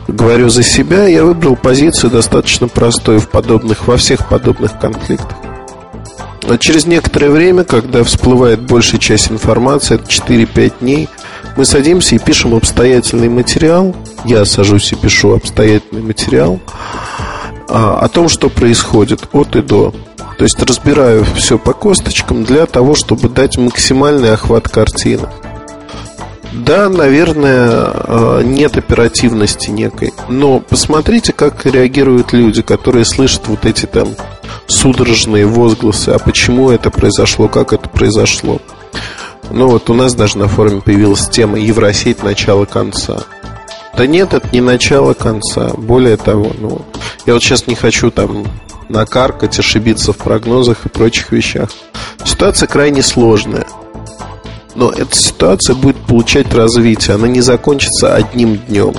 Говорю 0.07 0.49
за 0.49 0.63
себя, 0.63 1.07
я 1.07 1.23
выбрал 1.23 1.55
позицию 1.55 2.11
достаточно 2.11 2.67
простую 2.67 3.19
в 3.19 3.29
подобных, 3.29 3.87
во 3.87 3.97
всех 3.97 4.27
подобных 4.29 4.79
конфликтах. 4.79 5.35
А 6.47 6.57
через 6.59 6.85
некоторое 6.85 7.29
время, 7.29 7.63
когда 7.63 8.03
всплывает 8.03 8.61
большая 8.61 8.99
часть 8.99 9.31
информации, 9.31 9.95
это 9.95 10.05
4-5 10.05 10.73
дней, 10.79 11.09
мы 11.55 11.65
садимся 11.65 12.15
и 12.15 12.19
пишем 12.19 12.53
обстоятельный 12.53 13.29
материал. 13.29 13.95
Я 14.25 14.45
сажусь 14.45 14.91
и 14.91 14.95
пишу 14.95 15.35
обстоятельный 15.35 16.01
материал 16.01 16.59
а, 17.69 17.99
о 17.99 18.07
том, 18.09 18.27
что 18.29 18.49
происходит 18.49 19.29
от 19.31 19.55
и 19.55 19.61
до. 19.61 19.93
То 20.37 20.43
есть 20.43 20.61
разбираю 20.61 21.23
все 21.35 21.57
по 21.57 21.73
косточкам 21.73 22.43
для 22.43 22.65
того, 22.65 22.93
чтобы 22.93 23.29
дать 23.29 23.57
максимальный 23.57 24.33
охват 24.33 24.67
картины. 24.67 25.27
Да, 26.51 26.89
наверное, 26.89 27.69
а, 27.69 28.41
нет 28.41 28.77
оперативности 28.77 29.69
некой. 29.69 30.13
Но 30.27 30.59
посмотрите, 30.59 31.31
как 31.31 31.65
реагируют 31.65 32.33
люди, 32.33 32.61
которые 32.61 33.05
слышат 33.05 33.47
вот 33.47 33.65
эти 33.65 33.85
там 33.85 34.09
судорожные 34.67 35.45
возгласы, 35.45 36.09
а 36.09 36.19
почему 36.19 36.69
это 36.71 36.89
произошло, 36.89 37.47
как 37.47 37.71
это 37.71 37.87
произошло. 37.87 38.59
Ну 39.51 39.67
вот 39.67 39.89
у 39.89 39.93
нас 39.93 40.15
даже 40.15 40.37
на 40.37 40.47
форуме 40.47 40.81
появилась 40.81 41.29
тема 41.29 41.57
Евросеть 41.57 42.23
начала-конца. 42.23 43.23
Да 43.95 44.07
нет, 44.07 44.33
это 44.33 44.47
не 44.51 44.61
начало-конца. 44.61 45.69
Более 45.77 46.17
того, 46.17 46.51
ну, 46.59 46.81
я 47.25 47.33
вот 47.33 47.43
сейчас 47.43 47.67
не 47.67 47.75
хочу 47.75 48.11
там 48.11 48.45
накаркать, 48.89 49.57
ошибиться 49.57 50.11
в 50.13 50.17
прогнозах 50.17 50.85
и 50.85 50.89
прочих 50.89 51.31
вещах. 51.31 51.69
Ситуация 52.23 52.67
крайне 52.67 53.01
сложная. 53.01 53.65
Но 54.75 54.91
эта 54.91 55.15
ситуация 55.15 55.75
будет 55.75 55.95
получать 55.97 56.53
развитие. 56.53 57.15
Она 57.15 57.27
не 57.27 57.41
закончится 57.41 58.13
одним 58.13 58.57
днем. 58.57 58.93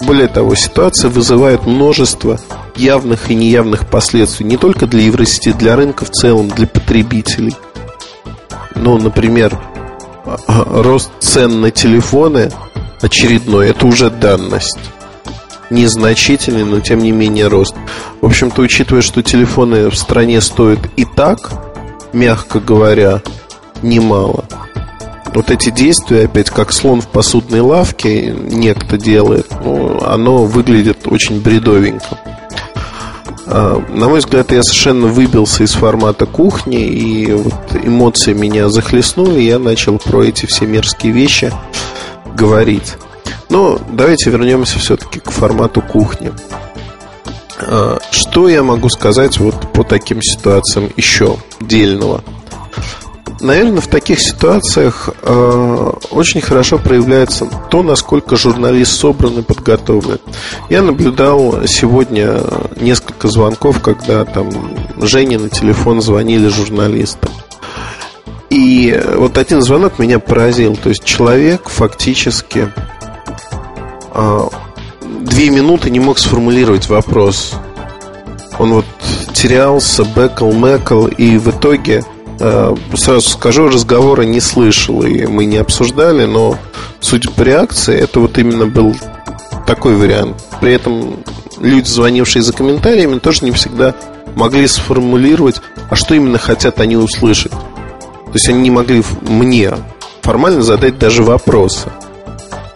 Более 0.00 0.28
того, 0.28 0.54
ситуация 0.56 1.08
вызывает 1.10 1.64
множество 1.64 2.40
явных 2.74 3.30
и 3.30 3.34
неявных 3.34 3.88
последствий 3.88 4.44
не 4.44 4.56
только 4.56 4.86
для 4.86 5.02
Евросети, 5.02 5.52
для 5.52 5.76
рынка 5.76 6.04
в 6.04 6.10
целом, 6.10 6.48
для 6.48 6.66
потребителей. 6.66 7.54
Ну, 8.76 8.98
например, 8.98 9.58
рост 10.46 11.10
цен 11.20 11.60
на 11.60 11.70
телефоны 11.70 12.50
очередной, 13.00 13.70
это 13.70 13.86
уже 13.86 14.10
данность. 14.10 14.78
Незначительный, 15.70 16.64
но 16.64 16.80
тем 16.80 17.00
не 17.00 17.10
менее 17.10 17.48
рост. 17.48 17.74
В 18.20 18.26
общем-то, 18.26 18.62
учитывая, 18.62 19.02
что 19.02 19.22
телефоны 19.22 19.90
в 19.90 19.96
стране 19.96 20.40
стоят 20.40 20.78
и 20.96 21.04
так, 21.04 21.50
мягко 22.12 22.60
говоря, 22.60 23.22
немало. 23.82 24.44
вот 25.34 25.50
эти 25.50 25.70
действия, 25.70 26.24
опять 26.24 26.50
как 26.50 26.72
слон 26.72 27.00
в 27.00 27.08
посудной 27.08 27.60
лавке 27.60 28.30
некто 28.30 28.96
делает, 28.96 29.46
ну, 29.64 30.02
оно 30.02 30.44
выглядит 30.44 31.06
очень 31.06 31.40
бредовенько. 31.40 32.18
А, 33.46 33.82
на 33.88 34.08
мой 34.08 34.18
взгляд, 34.18 34.50
я 34.50 34.62
совершенно 34.62 35.06
выбился 35.06 35.62
из 35.62 35.72
формата 35.72 36.26
кухни, 36.26 36.84
и 36.84 37.32
вот 37.32 37.54
эмоции 37.74 38.32
меня 38.32 38.68
захлестнули, 38.68 39.40
я 39.40 39.58
начал 39.58 39.98
про 39.98 40.24
эти 40.24 40.46
все 40.46 40.66
мерзкие 40.66 41.12
вещи 41.12 41.52
говорить. 42.34 42.94
Но 43.48 43.78
давайте 43.92 44.30
вернемся 44.30 44.78
все-таки 44.78 45.20
к 45.20 45.30
формату 45.30 45.80
кухни. 45.80 46.32
А, 47.60 47.98
что 48.10 48.48
я 48.48 48.62
могу 48.62 48.88
сказать 48.88 49.38
вот 49.38 49.72
по 49.72 49.84
таким 49.84 50.20
ситуациям 50.22 50.90
еще 50.96 51.36
дельного? 51.60 52.24
Наверное, 53.40 53.80
в 53.80 53.86
таких 53.86 54.20
ситуациях 54.20 55.10
э, 55.22 55.92
очень 56.10 56.40
хорошо 56.40 56.78
проявляется 56.78 57.46
то, 57.70 57.82
насколько 57.82 58.36
журналист 58.36 58.98
собран 58.98 59.40
и 59.40 59.42
подготовлен. 59.42 60.18
Я 60.70 60.82
наблюдал 60.82 61.66
сегодня 61.66 62.40
несколько 62.76 63.28
звонков, 63.28 63.82
когда 63.82 64.24
там 64.24 64.50
Жене 65.00 65.38
на 65.38 65.50
телефон 65.50 66.00
звонили 66.00 66.48
журналисты. 66.48 67.28
И 68.48 68.98
вот 69.16 69.36
один 69.36 69.60
звонок 69.60 69.98
меня 69.98 70.18
поразил. 70.18 70.76
То 70.76 70.88
есть 70.88 71.04
человек 71.04 71.68
фактически 71.68 72.72
э, 74.14 74.40
две 75.20 75.50
минуты 75.50 75.90
не 75.90 76.00
мог 76.00 76.18
сформулировать 76.18 76.88
вопрос. 76.88 77.52
Он 78.58 78.72
вот 78.72 78.86
терялся, 79.34 80.04
бэкал, 80.04 80.52
мэкал, 80.52 81.08
и 81.08 81.36
в 81.36 81.50
итоге 81.50 82.02
сразу 82.38 83.28
скажу, 83.28 83.68
разговора 83.68 84.22
не 84.22 84.40
слышал, 84.40 85.02
и 85.02 85.26
мы 85.26 85.44
не 85.44 85.56
обсуждали, 85.56 86.26
но 86.26 86.58
судя 87.00 87.30
по 87.30 87.42
реакции, 87.42 87.98
это 87.98 88.20
вот 88.20 88.38
именно 88.38 88.66
был 88.66 88.94
такой 89.66 89.96
вариант. 89.96 90.36
При 90.60 90.72
этом 90.72 91.16
люди, 91.58 91.88
звонившие 91.88 92.42
за 92.42 92.52
комментариями, 92.52 93.18
тоже 93.18 93.44
не 93.44 93.50
всегда 93.52 93.94
могли 94.34 94.66
сформулировать, 94.68 95.60
а 95.88 95.96
что 95.96 96.14
именно 96.14 96.38
хотят 96.38 96.80
они 96.80 96.96
услышать. 96.96 97.52
То 97.52 98.32
есть 98.34 98.48
они 98.48 98.60
не 98.60 98.70
могли 98.70 99.02
мне 99.22 99.72
формально 100.20 100.62
задать 100.62 100.98
даже 100.98 101.22
вопросы. 101.22 101.90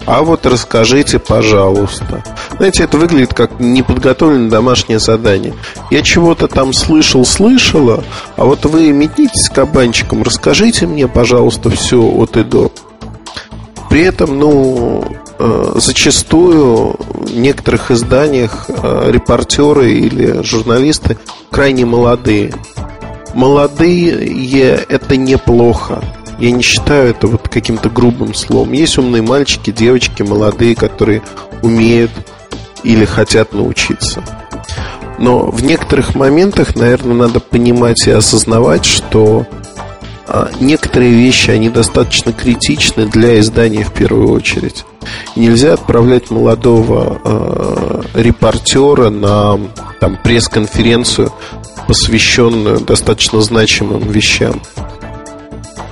А 0.06 0.22
вот 0.22 0.46
расскажите, 0.46 1.18
пожалуйста. 1.18 2.24
Знаете, 2.56 2.84
это 2.84 2.98
выглядит 2.98 3.34
как 3.34 3.60
неподготовленное 3.60 4.50
домашнее 4.50 4.98
задание. 4.98 5.54
Я 5.90 6.02
чего-то 6.02 6.48
там 6.48 6.72
слышал, 6.72 7.24
слышала, 7.24 8.02
а 8.36 8.44
вот 8.44 8.64
вы 8.64 8.90
метнитесь 8.92 9.48
кабанчиком, 9.48 10.22
расскажите 10.22 10.86
мне, 10.86 11.06
пожалуйста, 11.06 11.70
все 11.70 12.00
от 12.00 12.36
и 12.36 12.44
до. 12.44 12.72
При 13.88 14.02
этом, 14.02 14.38
ну, 14.38 15.04
э, 15.38 15.72
зачастую 15.76 16.96
в 16.98 17.36
некоторых 17.36 17.90
изданиях 17.90 18.66
э, 18.68 19.10
репортеры 19.10 19.92
или 19.92 20.42
журналисты 20.42 21.18
крайне 21.50 21.84
молодые. 21.84 22.54
Молодые– 23.34 24.84
это 24.88 25.16
неплохо. 25.16 26.02
Я 26.40 26.50
не 26.52 26.62
считаю 26.62 27.10
это 27.10 27.26
вот 27.26 27.48
каким-то 27.48 27.90
грубым 27.90 28.34
словом. 28.34 28.72
Есть 28.72 28.98
умные 28.98 29.22
мальчики, 29.22 29.70
девочки, 29.70 30.22
молодые, 30.22 30.74
которые 30.74 31.22
умеют 31.62 32.10
или 32.82 33.04
хотят 33.04 33.52
научиться. 33.52 34.24
Но 35.18 35.50
в 35.50 35.62
некоторых 35.62 36.14
моментах, 36.14 36.76
наверное, 36.76 37.14
надо 37.14 37.40
понимать 37.40 38.06
и 38.06 38.10
осознавать, 38.10 38.86
что 38.86 39.46
а, 40.26 40.48
некоторые 40.60 41.12
вещи, 41.12 41.50
они 41.50 41.68
достаточно 41.68 42.32
критичны 42.32 43.06
для 43.06 43.38
издания 43.40 43.84
в 43.84 43.92
первую 43.92 44.30
очередь. 44.30 44.86
Нельзя 45.36 45.74
отправлять 45.74 46.30
молодого 46.30 47.20
э, 47.24 48.02
репортера 48.14 49.10
на 49.10 49.58
там, 49.98 50.16
пресс-конференцию, 50.22 51.32
посвященную 51.86 52.80
достаточно 52.80 53.40
значимым 53.42 54.08
вещам. 54.08 54.62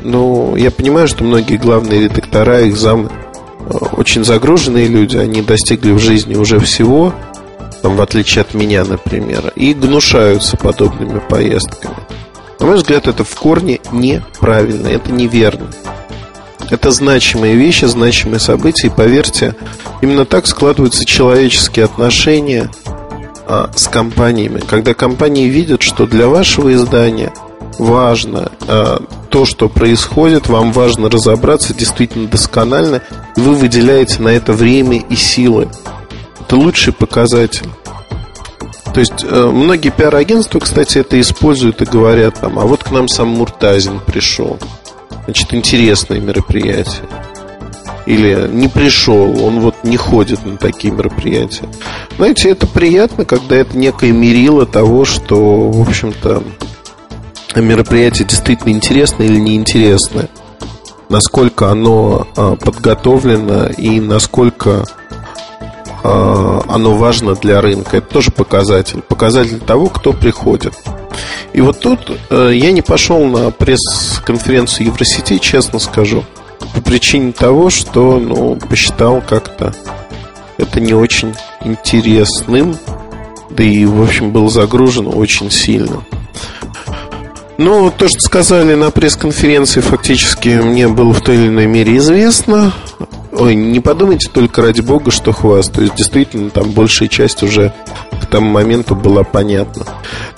Ну, 0.02 0.56
я 0.56 0.70
понимаю, 0.70 1.08
что 1.08 1.24
многие 1.24 1.56
главные 1.56 2.04
редактора, 2.04 2.60
их 2.60 2.76
замы 2.76 3.10
э, 3.60 3.72
очень 3.96 4.24
загруженные 4.24 4.86
люди, 4.86 5.16
они 5.16 5.42
достигли 5.42 5.92
в 5.92 5.98
жизни 5.98 6.36
уже 6.36 6.60
всего, 6.60 7.12
там, 7.82 7.96
в 7.96 8.02
отличие 8.02 8.42
от 8.42 8.54
меня, 8.54 8.84
например, 8.84 9.52
и 9.56 9.74
гнушаются 9.74 10.56
подобными 10.56 11.20
поездками. 11.20 11.96
На 12.60 12.66
мой 12.66 12.76
взгляд, 12.76 13.06
это 13.06 13.24
в 13.24 13.34
корне 13.36 13.80
неправильно, 13.92 14.88
это 14.88 15.12
неверно. 15.12 15.68
Это 16.70 16.90
значимые 16.90 17.54
вещи, 17.54 17.86
значимые 17.86 18.40
события, 18.40 18.88
и 18.88 18.90
поверьте, 18.90 19.54
именно 20.02 20.24
так 20.26 20.46
складываются 20.46 21.04
человеческие 21.04 21.86
отношения 21.86 22.68
а, 23.46 23.70
с 23.74 23.88
компаниями. 23.88 24.60
Когда 24.60 24.92
компании 24.92 25.46
видят, 25.46 25.82
что 25.82 26.06
для 26.06 26.28
вашего 26.28 26.72
издания– 26.72 27.32
важно 27.78 28.50
э, 28.66 28.98
то, 29.30 29.44
что 29.44 29.68
происходит, 29.68 30.48
вам 30.48 30.72
важно 30.72 31.08
разобраться 31.08 31.74
действительно 31.74 32.28
досконально, 32.28 33.02
и 33.36 33.40
вы 33.40 33.54
выделяете 33.54 34.20
на 34.22 34.28
это 34.28 34.52
время 34.52 34.98
и 34.98 35.16
силы. 35.16 35.68
Это 36.40 36.56
лучший 36.56 36.92
показатель. 36.92 37.68
То 38.92 39.00
есть 39.00 39.22
э, 39.22 39.50
многие 39.52 39.90
пиар-агентства, 39.90 40.60
кстати, 40.60 40.98
это 40.98 41.20
используют 41.20 41.82
и 41.82 41.84
говорят 41.84 42.40
там, 42.40 42.58
а 42.58 42.62
вот 42.62 42.84
к 42.84 42.90
нам 42.90 43.06
сам 43.08 43.28
Муртазин 43.28 44.00
пришел. 44.00 44.58
Значит, 45.24 45.54
интересное 45.54 46.20
мероприятие. 46.20 47.04
Или 48.06 48.48
не 48.50 48.68
пришел, 48.68 49.44
он 49.44 49.60
вот 49.60 49.84
не 49.84 49.98
ходит 49.98 50.44
на 50.46 50.56
такие 50.56 50.92
мероприятия. 50.94 51.68
Знаете, 52.16 52.48
это 52.48 52.66
приятно, 52.66 53.26
когда 53.26 53.56
это 53.56 53.76
некое 53.76 54.12
мерило 54.12 54.64
того, 54.64 55.04
что, 55.04 55.70
в 55.70 55.86
общем-то, 55.86 56.42
мероприятие 57.56 58.26
действительно 58.26 58.70
интересное 58.70 59.26
или 59.26 59.38
неинтересное, 59.38 60.28
насколько 61.08 61.70
оно 61.70 62.26
а, 62.36 62.56
подготовлено 62.56 63.66
и 63.66 64.00
насколько 64.00 64.84
а, 66.02 66.62
оно 66.68 66.96
важно 66.96 67.34
для 67.34 67.60
рынка. 67.60 67.98
Это 67.98 68.08
тоже 68.08 68.30
показатель. 68.30 69.00
Показатель 69.00 69.60
того, 69.60 69.88
кто 69.88 70.12
приходит. 70.12 70.74
И 71.52 71.60
вот 71.60 71.80
тут 71.80 72.12
э, 72.30 72.52
я 72.54 72.70
не 72.72 72.82
пошел 72.82 73.24
на 73.24 73.50
пресс-конференцию 73.50 74.86
Евросети, 74.86 75.38
честно 75.38 75.78
скажу, 75.78 76.24
по 76.74 76.80
причине 76.80 77.32
того, 77.32 77.70
что 77.70 78.20
ну, 78.20 78.56
посчитал 78.56 79.20
как-то 79.26 79.74
это 80.58 80.80
не 80.80 80.92
очень 80.92 81.34
интересным, 81.64 82.76
да 83.50 83.64
и, 83.64 83.84
в 83.86 84.02
общем, 84.02 84.30
был 84.30 84.48
загружен 84.48 85.08
очень 85.08 85.50
сильно. 85.50 86.04
Ну, 87.58 87.90
то, 87.90 88.06
что 88.06 88.20
сказали 88.20 88.74
на 88.74 88.92
пресс-конференции, 88.92 89.80
фактически 89.80 90.48
мне 90.62 90.86
было 90.86 91.12
в 91.12 91.20
той 91.20 91.34
или 91.34 91.48
иной 91.48 91.66
мере 91.66 91.96
известно. 91.96 92.72
Ой, 93.32 93.56
не 93.56 93.80
подумайте 93.80 94.30
только 94.32 94.62
ради 94.62 94.80
бога, 94.80 95.10
что 95.10 95.32
хвастаюсь. 95.32 95.90
Действительно, 95.96 96.50
там 96.50 96.70
большая 96.70 97.08
часть 97.08 97.42
уже 97.42 97.74
к 98.22 98.26
тому 98.26 98.48
моменту 98.48 98.94
была 98.94 99.24
понятна. 99.24 99.86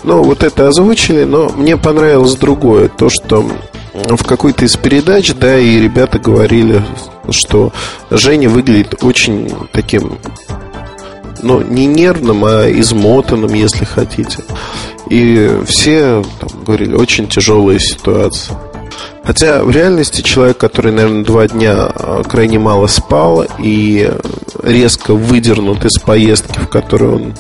Но 0.03 0.23
вот 0.23 0.43
это 0.43 0.69
озвучили, 0.69 1.25
но 1.25 1.51
мне 1.51 1.77
понравилось 1.77 2.37
другое. 2.37 2.89
То, 2.89 3.11
что 3.11 3.45
в 3.93 4.25
какой-то 4.25 4.65
из 4.65 4.79
передач, 4.79 5.35
да, 5.35 5.59
и 5.59 5.79
ребята 5.79 6.19
говорили, 6.19 6.83
что 7.29 7.71
Женя 8.11 8.49
выглядит 8.49 9.05
очень 9.05 9.53
таким 9.73 10.19
ну, 11.43 11.63
не 11.63 11.87
нервным, 11.87 12.45
а 12.45 12.71
измотанным, 12.71 13.53
если 13.55 13.85
хотите. 13.85 14.39
И 15.09 15.61
все 15.67 16.25
там, 16.39 16.65
говорили, 16.65 16.95
очень 16.95 17.29
тяжелая 17.29 17.79
ситуация. 17.79 18.59
Хотя 19.25 19.63
в 19.63 19.71
реальности 19.71 20.23
человек, 20.23 20.59
который, 20.59 20.93
наверное, 20.93 21.25
два 21.25 21.47
дня 21.47 21.75
а, 21.75 22.23
крайне 22.23 22.59
мало 22.59 22.87
спал 22.87 23.45
и 23.59 24.11
резко 24.63 25.15
выдернут 25.15 25.85
из 25.85 25.99
поездки, 25.99 26.59
в 26.59 26.69
которой 26.69 27.11
он 27.11 27.35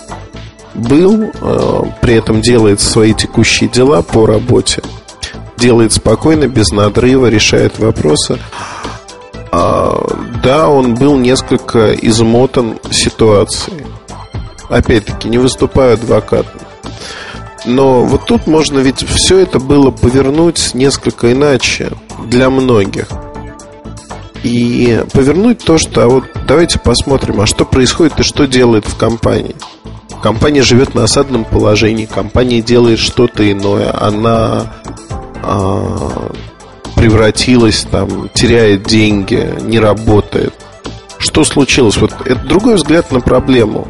был, 0.74 1.32
а, 1.40 1.84
при 2.00 2.14
этом 2.14 2.42
делает 2.42 2.80
свои 2.80 3.14
текущие 3.14 3.68
дела 3.68 4.02
по 4.02 4.26
работе, 4.26 4.82
делает 5.56 5.92
спокойно, 5.92 6.48
без 6.48 6.70
надрыва, 6.70 7.26
решает 7.26 7.78
вопросы. 7.78 8.38
А, 9.62 9.94
да, 10.42 10.70
он 10.70 10.94
был 10.94 11.18
несколько 11.18 11.92
измотан 11.92 12.78
ситуацией. 12.90 13.84
Опять-таки, 14.70 15.28
не 15.28 15.36
выступаю 15.36 15.94
адвокатом. 15.94 16.60
Но 17.66 18.04
вот 18.04 18.24
тут 18.24 18.46
можно 18.46 18.78
ведь 18.78 19.06
все 19.06 19.38
это 19.38 19.58
было 19.58 19.90
повернуть 19.90 20.70
несколько 20.72 21.32
иначе 21.32 21.92
для 22.26 22.48
многих. 22.48 23.08
И 24.42 25.04
повернуть 25.12 25.58
то, 25.58 25.76
что 25.76 26.04
а 26.04 26.06
вот 26.06 26.24
давайте 26.48 26.78
посмотрим, 26.78 27.42
а 27.42 27.46
что 27.46 27.66
происходит 27.66 28.18
и 28.20 28.22
что 28.22 28.46
делает 28.46 28.86
в 28.86 28.96
компании. 28.96 29.56
Компания 30.22 30.62
живет 30.62 30.94
на 30.94 31.04
осадном 31.04 31.44
положении, 31.44 32.06
компания 32.06 32.62
делает 32.62 32.98
что-то 32.98 33.50
иное, 33.50 33.94
она 33.94 34.72
а, 35.42 36.32
превратилась, 36.94 37.86
там, 37.90 38.28
теряет 38.34 38.84
деньги, 38.84 39.54
не 39.62 39.78
работает. 39.78 40.54
Что 41.18 41.44
случилось? 41.44 41.96
Вот 41.98 42.12
это 42.24 42.40
другой 42.46 42.76
взгляд 42.76 43.12
на 43.12 43.20
проблему. 43.20 43.88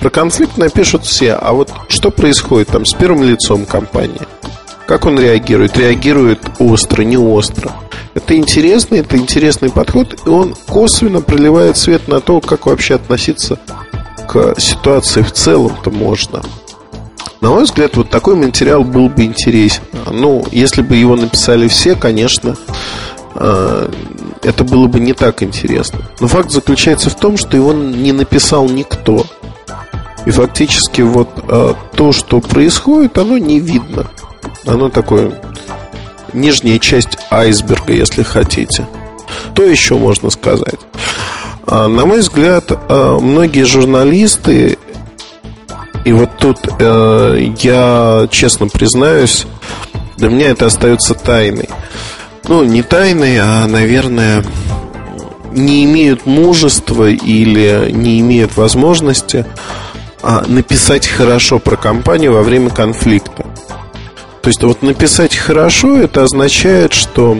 Про 0.00 0.10
конфликт 0.10 0.56
напишут 0.56 1.04
все, 1.04 1.32
а 1.34 1.52
вот 1.52 1.72
что 1.88 2.10
происходит 2.10 2.68
там 2.68 2.84
с 2.84 2.94
первым 2.94 3.24
лицом 3.24 3.66
компании? 3.66 4.22
Как 4.86 5.04
он 5.04 5.18
реагирует? 5.18 5.76
Реагирует 5.76 6.40
остро, 6.58 7.02
не 7.02 7.18
остро. 7.18 7.72
Это 8.14 8.36
интересно, 8.36 8.94
это 8.94 9.16
интересный 9.16 9.70
подход, 9.70 10.16
и 10.24 10.28
он 10.28 10.54
косвенно 10.66 11.20
проливает 11.20 11.76
свет 11.76 12.08
на 12.08 12.20
то, 12.20 12.40
как 12.40 12.66
вообще 12.66 12.94
относиться 12.94 13.58
к 14.26 14.58
ситуации 14.58 15.22
в 15.22 15.32
целом-то 15.32 15.90
можно. 15.90 16.42
На 17.40 17.50
мой 17.50 17.64
взгляд, 17.64 17.96
вот 17.96 18.10
такой 18.10 18.34
материал 18.34 18.82
был 18.82 19.08
бы 19.08 19.24
интересен. 19.24 19.82
Ну, 20.10 20.44
если 20.50 20.82
бы 20.82 20.96
его 20.96 21.14
написали 21.14 21.68
все, 21.68 21.94
конечно, 21.94 22.56
э, 23.36 23.90
это 24.42 24.64
было 24.64 24.88
бы 24.88 24.98
не 24.98 25.12
так 25.12 25.42
интересно. 25.42 26.00
Но 26.20 26.26
факт 26.26 26.50
заключается 26.50 27.10
в 27.10 27.14
том, 27.14 27.36
что 27.36 27.56
его 27.56 27.72
не 27.72 28.12
написал 28.12 28.68
никто. 28.68 29.24
И 30.26 30.30
фактически 30.30 31.02
вот 31.02 31.28
э, 31.48 31.74
то, 31.94 32.12
что 32.12 32.40
происходит, 32.40 33.16
оно 33.18 33.38
не 33.38 33.60
видно. 33.60 34.08
Оно 34.66 34.88
такое 34.88 35.40
нижняя 36.32 36.78
часть 36.78 37.18
айсберга, 37.30 37.92
если 37.92 38.24
хотите. 38.24 38.86
То 39.54 39.62
еще 39.62 39.94
можно 39.96 40.30
сказать. 40.30 40.80
А, 41.66 41.86
на 41.86 42.04
мой 42.04 42.20
взгляд, 42.20 42.70
э, 42.70 43.18
многие 43.20 43.62
журналисты 43.62 44.78
и 46.08 46.12
вот 46.12 46.30
тут 46.38 46.58
э, 46.78 47.52
я 47.60 48.26
честно 48.30 48.66
признаюсь, 48.68 49.46
для 50.16 50.30
меня 50.30 50.48
это 50.48 50.64
остается 50.64 51.12
тайной. 51.12 51.68
Ну, 52.44 52.64
не 52.64 52.82
тайной, 52.82 53.36
а, 53.38 53.66
наверное, 53.66 54.42
не 55.52 55.84
имеют 55.84 56.24
мужества 56.24 57.10
или 57.10 57.90
не 57.90 58.20
имеют 58.20 58.56
возможности 58.56 59.44
а, 60.22 60.44
написать 60.46 61.06
хорошо 61.06 61.58
про 61.58 61.76
компанию 61.76 62.32
во 62.32 62.42
время 62.42 62.70
конфликта. 62.70 63.44
То 64.40 64.48
есть 64.48 64.62
вот 64.62 64.80
написать 64.80 65.36
хорошо 65.36 65.98
это 65.98 66.22
означает, 66.22 66.94
что 66.94 67.36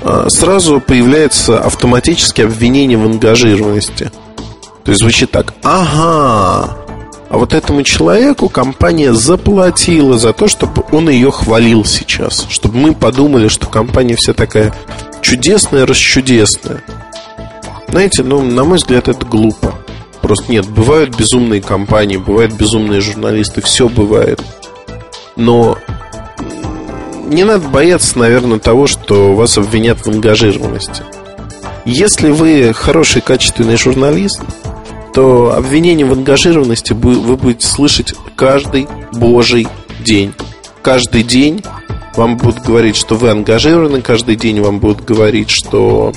а, 0.00 0.28
сразу 0.28 0.80
появляется 0.80 1.60
автоматическое 1.60 2.46
обвинение 2.46 2.98
в 2.98 3.06
ангажированности. 3.06 4.10
То 4.82 4.90
есть 4.90 5.00
звучит 5.00 5.30
так: 5.30 5.54
ага, 5.62 6.81
а 7.32 7.38
вот 7.38 7.54
этому 7.54 7.82
человеку 7.82 8.50
компания 8.50 9.14
заплатила 9.14 10.18
за 10.18 10.34
то, 10.34 10.48
чтобы 10.48 10.84
он 10.92 11.08
ее 11.08 11.30
хвалил 11.30 11.82
сейчас. 11.86 12.46
Чтобы 12.50 12.76
мы 12.76 12.94
подумали, 12.94 13.48
что 13.48 13.66
компания 13.68 14.16
вся 14.16 14.34
такая 14.34 14.74
чудесная, 15.22 15.86
расчудесная. 15.86 16.84
Знаете, 17.88 18.22
ну, 18.22 18.42
на 18.42 18.64
мой 18.64 18.76
взгляд, 18.76 19.08
это 19.08 19.24
глупо. 19.24 19.72
Просто 20.20 20.52
нет, 20.52 20.68
бывают 20.68 21.16
безумные 21.16 21.62
компании, 21.62 22.18
бывают 22.18 22.52
безумные 22.52 23.00
журналисты, 23.00 23.62
все 23.62 23.88
бывает. 23.88 24.42
Но 25.34 25.78
не 27.24 27.44
надо 27.44 27.66
бояться, 27.66 28.18
наверное, 28.18 28.58
того, 28.58 28.86
что 28.86 29.34
вас 29.34 29.56
обвинят 29.56 30.00
в 30.00 30.06
ангажированности. 30.06 31.02
Если 31.86 32.30
вы 32.30 32.74
хороший, 32.74 33.22
качественный 33.22 33.78
журналист, 33.78 34.42
то 35.12 35.54
обвинение 35.54 36.06
в 36.06 36.12
ангажированности 36.12 36.92
вы 36.92 37.36
будете 37.36 37.66
слышать 37.66 38.14
каждый 38.36 38.88
божий 39.12 39.68
день. 40.00 40.32
Каждый 40.82 41.22
день 41.22 41.62
вам 42.16 42.36
будут 42.36 42.62
говорить, 42.62 42.96
что 42.96 43.14
вы 43.14 43.30
ангажированы, 43.30 44.02
каждый 44.02 44.36
день 44.36 44.60
вам 44.60 44.80
будут 44.80 45.04
говорить, 45.04 45.50
что 45.50 46.12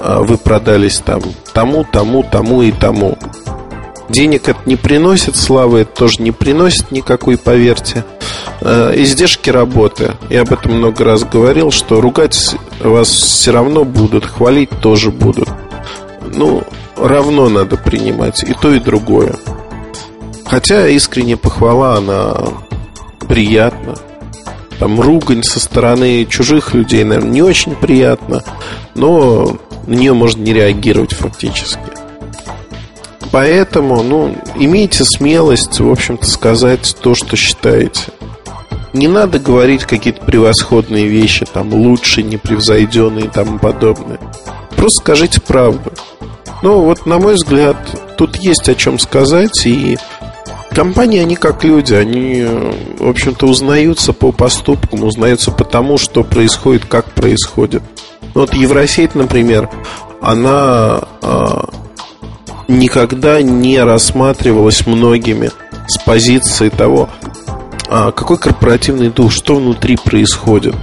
а, 0.00 0.22
вы 0.22 0.36
продались 0.36 0.98
там 0.98 1.22
тому, 1.52 1.84
тому, 1.90 2.22
тому 2.22 2.62
и 2.62 2.72
тому. 2.72 3.18
Денег 4.08 4.48
это 4.48 4.60
не 4.66 4.76
приносит, 4.76 5.34
славы 5.36 5.80
это 5.80 5.92
тоже 5.92 6.22
не 6.22 6.30
приносит 6.30 6.90
никакой, 6.90 7.38
поверьте. 7.38 8.04
А, 8.60 8.92
издержки 8.94 9.50
работы. 9.50 10.12
Я 10.30 10.42
об 10.42 10.52
этом 10.52 10.74
много 10.74 11.04
раз 11.04 11.24
говорил, 11.24 11.70
что 11.70 12.00
ругать 12.00 12.54
вас 12.80 13.08
все 13.08 13.52
равно 13.52 13.84
будут, 13.84 14.26
хвалить 14.26 14.70
тоже 14.80 15.10
будут. 15.10 15.48
Ну, 16.34 16.62
равно 16.96 17.48
надо 17.48 17.76
принимать 17.76 18.42
и 18.42 18.54
то, 18.54 18.72
и 18.72 18.78
другое. 18.78 19.36
Хотя 20.44 20.88
искренняя 20.88 21.36
похвала, 21.36 21.96
она 21.96 22.36
приятна. 23.28 23.94
Там 24.78 25.00
ругань 25.00 25.42
со 25.42 25.60
стороны 25.60 26.24
чужих 26.26 26.74
людей, 26.74 27.04
наверное, 27.04 27.30
не 27.30 27.42
очень 27.42 27.74
приятно, 27.74 28.42
но 28.94 29.56
на 29.86 29.94
нее 29.94 30.12
можно 30.12 30.42
не 30.42 30.52
реагировать 30.52 31.12
фактически. 31.12 31.80
Поэтому, 33.30 34.02
ну, 34.02 34.36
имейте 34.56 35.04
смелость, 35.04 35.80
в 35.80 35.90
общем-то, 35.90 36.26
сказать 36.26 36.96
то, 37.00 37.14
что 37.14 37.36
считаете. 37.36 38.12
Не 38.92 39.08
надо 39.08 39.40
говорить 39.40 39.84
какие-то 39.84 40.24
превосходные 40.24 41.08
вещи, 41.08 41.44
там, 41.44 41.74
лучше, 41.74 42.22
непревзойденные 42.22 43.24
и 43.24 43.28
тому 43.28 43.58
подобное. 43.58 44.20
Просто 44.76 45.00
скажите 45.00 45.40
правду. 45.40 45.92
Ну, 46.64 46.80
вот, 46.80 47.04
на 47.04 47.18
мой 47.18 47.34
взгляд, 47.34 47.76
тут 48.16 48.36
есть 48.36 48.70
о 48.70 48.74
чем 48.74 48.98
сказать, 48.98 49.66
и 49.66 49.98
компании, 50.70 51.20
они 51.20 51.36
как 51.36 51.62
люди, 51.62 51.92
они, 51.92 52.42
в 52.98 53.06
общем-то, 53.06 53.46
узнаются 53.46 54.14
по 54.14 54.32
поступкам, 54.32 55.04
узнаются 55.04 55.50
по 55.50 55.62
тому, 55.62 55.98
что 55.98 56.24
происходит, 56.24 56.86
как 56.86 57.04
происходит. 57.12 57.82
Ну, 58.34 58.40
вот 58.40 58.54
Евросеть, 58.54 59.14
например, 59.14 59.68
она 60.22 61.02
э, 61.20 61.64
никогда 62.68 63.42
не 63.42 63.78
рассматривалась 63.80 64.86
многими 64.86 65.50
с 65.86 65.98
позиции 65.98 66.70
того, 66.70 67.10
э, 67.90 68.10
какой 68.16 68.38
корпоративный 68.38 69.10
дух, 69.10 69.32
что 69.32 69.56
внутри 69.56 69.98
происходит. 70.02 70.74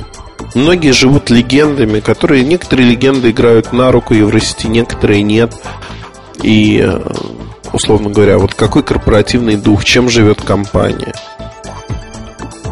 Многие 0.53 0.91
живут 0.91 1.29
легендами, 1.29 2.01
которые 2.01 2.43
некоторые 2.43 2.89
легенды 2.89 3.31
играют 3.31 3.71
на 3.71 3.91
руку 3.91 4.13
Евросети, 4.13 4.67
некоторые 4.67 5.21
нет. 5.21 5.53
И, 6.43 6.81
э, 6.83 6.99
условно 7.71 8.09
говоря, 8.09 8.37
вот 8.37 8.53
какой 8.53 8.83
корпоративный 8.83 9.55
дух, 9.55 9.85
чем 9.85 10.09
живет 10.09 10.41
компания. 10.41 11.13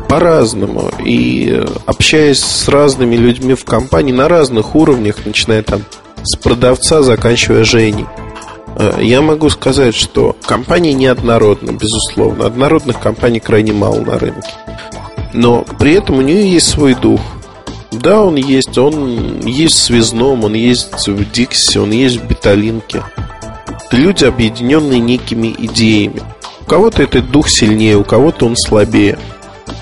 По-разному. 0.10 0.92
И 1.06 1.52
э, 1.54 1.66
общаясь 1.86 2.44
с 2.44 2.68
разными 2.68 3.16
людьми 3.16 3.54
в 3.54 3.64
компании 3.64 4.12
на 4.12 4.28
разных 4.28 4.76
уровнях, 4.76 5.26
начиная 5.26 5.64
там 5.64 5.84
с 6.24 6.36
продавца, 6.36 7.02
заканчивая 7.02 7.64
Женей, 7.64 8.08
э, 8.78 9.00
я 9.04 9.22
могу 9.22 9.50
сказать, 9.50 9.96
что 9.96 10.36
компания 10.46 10.92
неоднородна, 10.92 11.72
безусловно. 11.72 12.46
Однородных 12.46 13.00
компаний 13.00 13.40
крайне 13.40 13.72
мало 13.72 14.02
на 14.02 14.20
рынке. 14.20 14.50
Но 15.32 15.64
при 15.80 15.94
этом 15.94 16.18
у 16.18 16.22
нее 16.22 16.52
есть 16.52 16.68
свой 16.68 16.94
дух– 16.94 17.22
да, 17.92 18.22
он 18.22 18.36
есть. 18.36 18.78
Он 18.78 19.40
есть 19.42 19.76
в 19.76 19.84
Связном, 19.84 20.44
он 20.44 20.54
есть 20.54 21.08
в 21.08 21.32
Диксе, 21.32 21.80
он 21.80 21.92
есть 21.92 22.18
в 22.18 22.26
Беталинке. 22.26 23.04
Люди, 23.92 24.26
объединенные 24.26 25.00
некими 25.00 25.56
идеями. 25.58 26.22
У 26.62 26.66
кого-то 26.66 27.02
этот 27.02 27.32
дух 27.32 27.50
сильнее, 27.50 27.98
у 27.98 28.04
кого-то 28.04 28.46
он 28.46 28.56
слабее. 28.56 29.18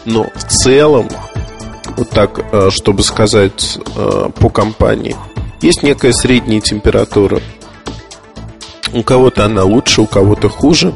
Но 0.06 0.28
в 0.34 0.44
целом, 0.46 1.10
вот 1.98 2.10
так, 2.10 2.40
э, 2.52 2.70
чтобы 2.72 3.04
сказать 3.04 3.78
э, 3.96 4.30
по 4.40 4.50
компании, 4.50 5.16
есть 5.62 5.84
некая 5.84 6.14
средняя 6.14 6.62
температура. 6.62 7.42
У 8.94 9.04
кого-то 9.04 9.44
она 9.46 9.66
лучше, 9.66 10.02
у 10.02 10.06
кого-то 10.06 10.48
хуже. 10.48 10.94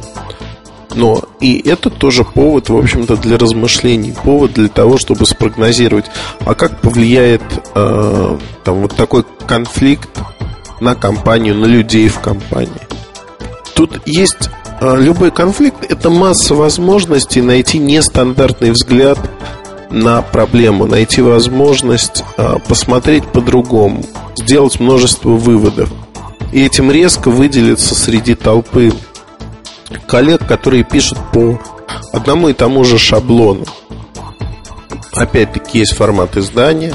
Но 0.94 1.22
и 1.40 1.58
это 1.68 1.90
тоже 1.90 2.24
повод, 2.24 2.70
в 2.70 2.78
общем-то, 2.78 3.18
для 3.18 3.38
размышлений, 3.38 4.14
повод 4.24 4.54
для 4.54 4.68
того, 4.68 4.98
чтобы 4.98 5.26
спрогнозировать, 5.26 6.06
а 6.46 6.54
как 6.54 6.82
повлияет 6.82 7.42
э, 7.76 8.38
там 8.64 8.82
вот 8.82 8.96
такой 8.96 9.24
конфликт 9.48 10.10
на 10.80 10.96
компанию, 10.96 11.56
на 11.56 11.66
людей 11.66 12.10
в 12.10 12.20
компании. 12.20 12.88
Тут 13.74 14.02
есть 14.06 14.50
э, 14.82 14.98
любой 14.98 15.32
конфликт, 15.32 15.90
это 15.90 16.10
масса 16.10 16.56
возможностей 16.56 17.42
найти 17.42 17.78
нестандартный 17.78 18.72
взгляд 18.72 19.18
на 19.90 20.22
проблему, 20.22 20.86
найти 20.86 21.22
возможность 21.22 22.24
э, 22.38 22.56
посмотреть 22.68 23.26
по-другому, 23.28 24.04
сделать 24.36 24.80
множество 24.80 25.30
выводов. 25.30 25.90
И 26.52 26.66
этим 26.66 26.92
резко 26.92 27.30
выделиться 27.30 27.96
среди 27.96 28.36
толпы 28.36 28.92
коллег, 30.08 30.46
которые 30.48 30.84
пишут 30.84 31.18
по 31.34 31.60
одному 32.14 32.50
и 32.50 32.54
тому 32.54 32.84
же 32.84 32.98
шаблону. 32.98 33.66
Опять-таки 35.14 35.80
есть 35.80 35.94
формат 35.94 36.38
издания, 36.38 36.94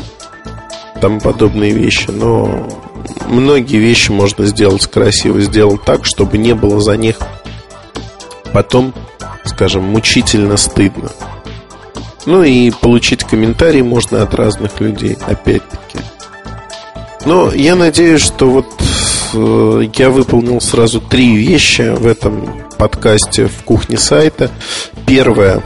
там 1.00 1.20
подобные 1.20 1.72
вещи, 1.72 2.10
но 2.10 2.68
многие 3.28 3.76
вещи 3.76 4.10
можно 4.10 4.46
сделать 4.46 4.86
красиво, 4.86 5.40
сделать 5.40 5.82
так, 5.84 6.04
чтобы 6.04 6.38
не 6.38 6.54
было 6.54 6.80
за 6.80 6.96
них 6.96 7.16
потом, 8.56 8.94
скажем, 9.44 9.84
мучительно 9.84 10.56
стыдно. 10.56 11.10
Ну 12.24 12.42
и 12.42 12.70
получить 12.70 13.22
комментарии 13.22 13.82
можно 13.82 14.22
от 14.22 14.34
разных 14.34 14.80
людей, 14.80 15.18
опять-таки. 15.26 15.98
Но 17.26 17.52
я 17.52 17.74
надеюсь, 17.74 18.22
что 18.22 18.48
вот 18.48 18.66
э, 19.34 19.82
я 19.94 20.08
выполнил 20.08 20.58
сразу 20.62 21.02
три 21.02 21.36
вещи 21.36 21.94
в 21.94 22.06
этом 22.06 22.65
подкасте 22.76 23.46
в 23.46 23.62
кухне 23.64 23.98
сайта. 23.98 24.50
Первое, 25.06 25.62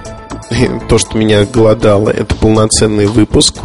то, 0.89 0.99
что 0.99 1.17
меня 1.17 1.45
голодало, 1.45 2.11
это 2.11 2.35
полноценный 2.35 3.07
выпуск. 3.07 3.57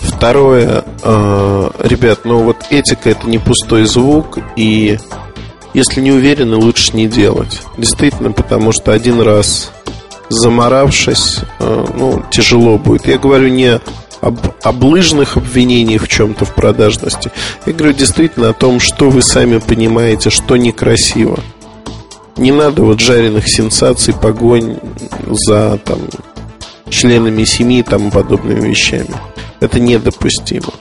Второе, 0.00 0.84
э, 1.02 1.70
ребят, 1.80 2.20
ну 2.24 2.42
вот 2.42 2.56
этика 2.70 3.10
это 3.10 3.28
не 3.28 3.38
пустой 3.38 3.84
звук, 3.84 4.38
и 4.56 4.98
если 5.74 6.00
не 6.00 6.10
уверены, 6.10 6.56
лучше 6.56 6.96
не 6.96 7.06
делать. 7.06 7.62
Действительно, 7.76 8.32
потому 8.32 8.72
что 8.72 8.92
один 8.92 9.20
раз 9.20 9.70
заморавшись, 10.28 11.40
э, 11.60 11.86
ну, 11.96 12.24
тяжело 12.30 12.78
будет. 12.78 13.06
Я 13.06 13.18
говорю 13.18 13.48
не 13.48 13.80
об, 14.20 14.82
лыжных 14.82 15.36
обвинениях 15.36 16.02
в 16.02 16.08
чем-то 16.08 16.44
в 16.44 16.54
продажности. 16.54 17.30
Я 17.64 17.72
говорю 17.72 17.94
действительно 17.94 18.50
о 18.50 18.54
том, 18.54 18.80
что 18.80 19.10
вы 19.10 19.22
сами 19.22 19.58
понимаете, 19.58 20.30
что 20.30 20.56
некрасиво. 20.56 21.38
Не 22.36 22.52
надо 22.52 22.82
вот 22.82 23.00
жареных 23.00 23.48
сенсаций, 23.48 24.14
погонь 24.14 24.78
за 25.26 25.78
там, 25.84 25.98
членами 26.90 27.44
семьи 27.44 27.80
и 27.80 27.82
тому 27.82 28.10
подобными 28.10 28.68
вещами. 28.68 29.14
Это 29.60 29.80
недопустимо. 29.80 30.72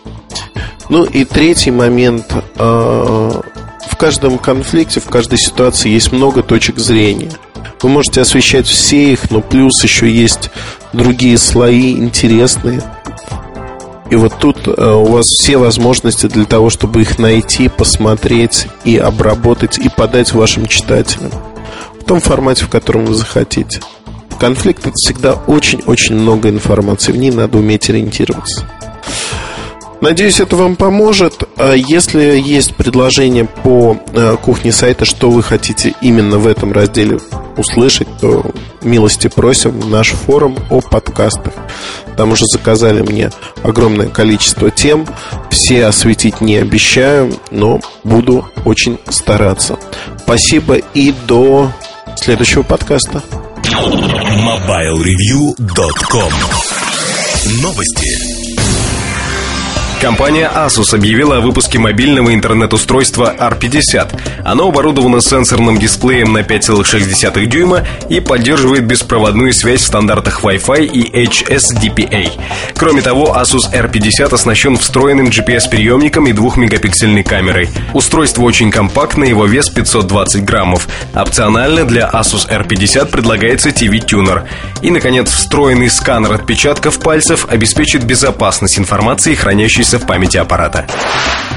Ну 0.89 1.05
и 1.05 1.25
третий 1.25 1.71
момент. 1.71 2.25
Э, 2.55 3.41
в 3.89 3.97
каждом 3.97 4.37
конфликте, 4.37 4.99
в 4.99 5.05
каждой 5.05 5.37
ситуации 5.37 5.89
есть 5.89 6.11
много 6.11 6.43
точек 6.43 6.79
зрения. 6.79 7.31
Вы 7.81 7.89
можете 7.89 8.21
освещать 8.21 8.67
все 8.67 9.13
их, 9.13 9.31
но 9.31 9.41
плюс 9.41 9.83
еще 9.83 10.11
есть 10.11 10.49
другие 10.91 11.37
слои 11.37 11.93
интересные. 11.93 12.81
И 14.09 14.15
вот 14.15 14.33
тут 14.39 14.67
э, 14.67 14.71
у 14.71 15.05
вас 15.05 15.25
все 15.25 15.57
возможности 15.57 16.27
для 16.27 16.45
того, 16.45 16.69
чтобы 16.69 17.01
их 17.01 17.17
найти, 17.17 17.69
посмотреть 17.69 18.67
и 18.83 18.97
обработать 18.97 19.79
и 19.79 19.89
подать 19.89 20.33
вашим 20.33 20.67
читателям 20.67 21.31
в 21.99 22.03
том 22.03 22.19
формате, 22.19 22.65
в 22.65 22.69
котором 22.69 23.05
вы 23.05 23.15
захотите. 23.15 23.81
Конфликт 24.39 24.85
это 24.85 24.95
всегда 24.95 25.33
очень-очень 25.33 26.15
много 26.15 26.49
информации, 26.49 27.11
в 27.11 27.17
ней 27.17 27.31
надо 27.31 27.57
уметь 27.57 27.89
ориентироваться. 27.89 28.67
Надеюсь, 30.01 30.39
это 30.39 30.55
вам 30.55 30.75
поможет. 30.75 31.45
А 31.57 31.73
если 31.73 32.37
есть 32.37 32.75
предложение 32.75 33.45
по 33.45 33.97
э, 34.13 34.35
кухне 34.39 34.71
сайта, 34.71 35.03
что 35.03 35.31
вы 35.31 35.41
хотите 35.41 35.95
именно 36.01 36.37
в 36.37 36.45
этом 36.45 36.73
разделе 36.73 37.17
услышать, 37.57 38.07
то 38.21 38.45
милости 38.83 39.29
просим 39.29 39.71
в 39.79 39.89
наш 39.89 40.11
форум 40.11 40.57
о 40.69 40.81
подкастах. 40.81 41.53
Там 42.17 42.31
уже 42.31 42.45
заказали 42.45 43.01
мне 43.01 43.29
огромное 43.63 44.07
количество 44.07 44.71
тем. 44.71 45.05
Все 45.49 45.85
осветить 45.85 46.41
не 46.41 46.57
обещаю, 46.57 47.33
но 47.51 47.79
буду 48.03 48.49
очень 48.65 48.99
стараться. 49.09 49.77
Спасибо 50.23 50.75
и 50.75 51.13
до 51.27 51.71
следующего 52.17 52.63
подкаста. 52.63 53.23
MobileReview.com 53.63 56.33
Новости. 57.61 58.44
Компания 60.01 60.51
Asus 60.53 60.93
объявила 60.93 61.37
о 61.37 61.39
выпуске 61.39 61.79
мобильного 61.79 62.33
интернет-устройства 62.33 63.33
R50. 63.39 64.43
Оно 64.43 64.67
оборудовано 64.67 65.21
сенсорным 65.21 65.79
дисплеем 65.79 66.33
на 66.33 66.39
5,6 66.39 67.45
дюйма 67.45 67.83
и 68.09 68.19
поддерживает 68.19 68.85
беспроводную 68.85 69.53
связь 69.53 69.81
в 69.81 69.85
стандартах 69.85 70.43
Wi-Fi 70.43 70.85
и 70.85 71.25
HSDPA. 71.25 72.29
Кроме 72.75 73.01
того, 73.01 73.35
Asus 73.39 73.71
R50 73.73 74.33
оснащен 74.33 74.77
встроенным 74.77 75.27
GPS-приемником 75.27 76.27
и 76.27 76.33
2-мегапиксельной 76.33 77.23
камерой. 77.23 77.69
Устройство 77.93 78.43
очень 78.43 78.71
компактное, 78.71 79.29
его 79.29 79.45
вес 79.45 79.69
520 79.69 80.43
граммов. 80.43 80.87
Опционально 81.13 81.85
для 81.85 82.09
Asus 82.13 82.47
R50 82.49 83.07
предлагается 83.07 83.69
TV-тюнер. 83.69 84.43
И, 84.81 84.91
наконец, 84.91 85.31
встроенный 85.31 85.89
сканер 85.89 86.33
отпечатков 86.33 86.99
пальцев 86.99 87.47
обеспечит 87.49 88.03
безопасность 88.03 88.77
информации, 88.77 89.33
хранящейся 89.33 89.84
хранится 89.85 89.99
в 89.99 90.07
памяти 90.07 90.37
аппарата. 90.37 90.85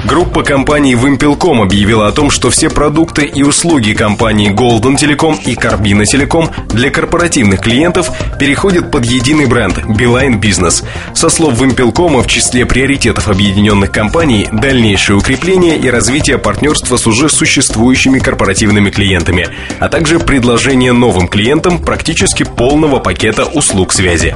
Группа 0.05 0.43
компаний 0.43 0.93
Wimpel.com 0.93 1.61
объявила 1.61 2.07
о 2.07 2.11
том, 2.11 2.31
что 2.31 2.49
все 2.49 2.69
продукты 2.69 3.25
и 3.25 3.43
услуги 3.43 3.93
компании 3.93 4.49
Golden 4.49 4.95
Telecom 4.95 5.37
и 5.45 5.55
Carbina 5.55 6.03
Telecom 6.03 6.49
для 6.69 6.89
корпоративных 6.89 7.59
клиентов 7.59 8.09
переходят 8.39 8.91
под 8.91 9.05
единый 9.05 9.45
бренд 9.45 9.77
Beeline 9.79 10.39
Business. 10.39 10.85
Со 11.13 11.29
слов 11.29 11.61
Wimpel.com 11.61 12.21
в 12.21 12.27
числе 12.27 12.65
приоритетов 12.65 13.27
объединенных 13.27 13.91
компаний 13.91 14.47
дальнейшее 14.53 15.17
укрепление 15.17 15.77
и 15.77 15.89
развитие 15.89 16.37
партнерства 16.37 16.95
с 16.95 17.05
уже 17.07 17.29
существующими 17.29 18.19
корпоративными 18.19 18.91
клиентами, 18.91 19.49
а 19.79 19.89
также 19.89 20.19
предложение 20.19 20.93
новым 20.93 21.27
клиентам 21.27 21.79
практически 21.79 22.43
полного 22.43 22.99
пакета 22.99 23.45
услуг 23.45 23.91
связи. 23.91 24.35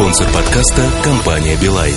Спонсор 0.00 0.32
подкаста– 0.32 0.90
компания 1.04 1.56
«Билайн». 1.56 1.94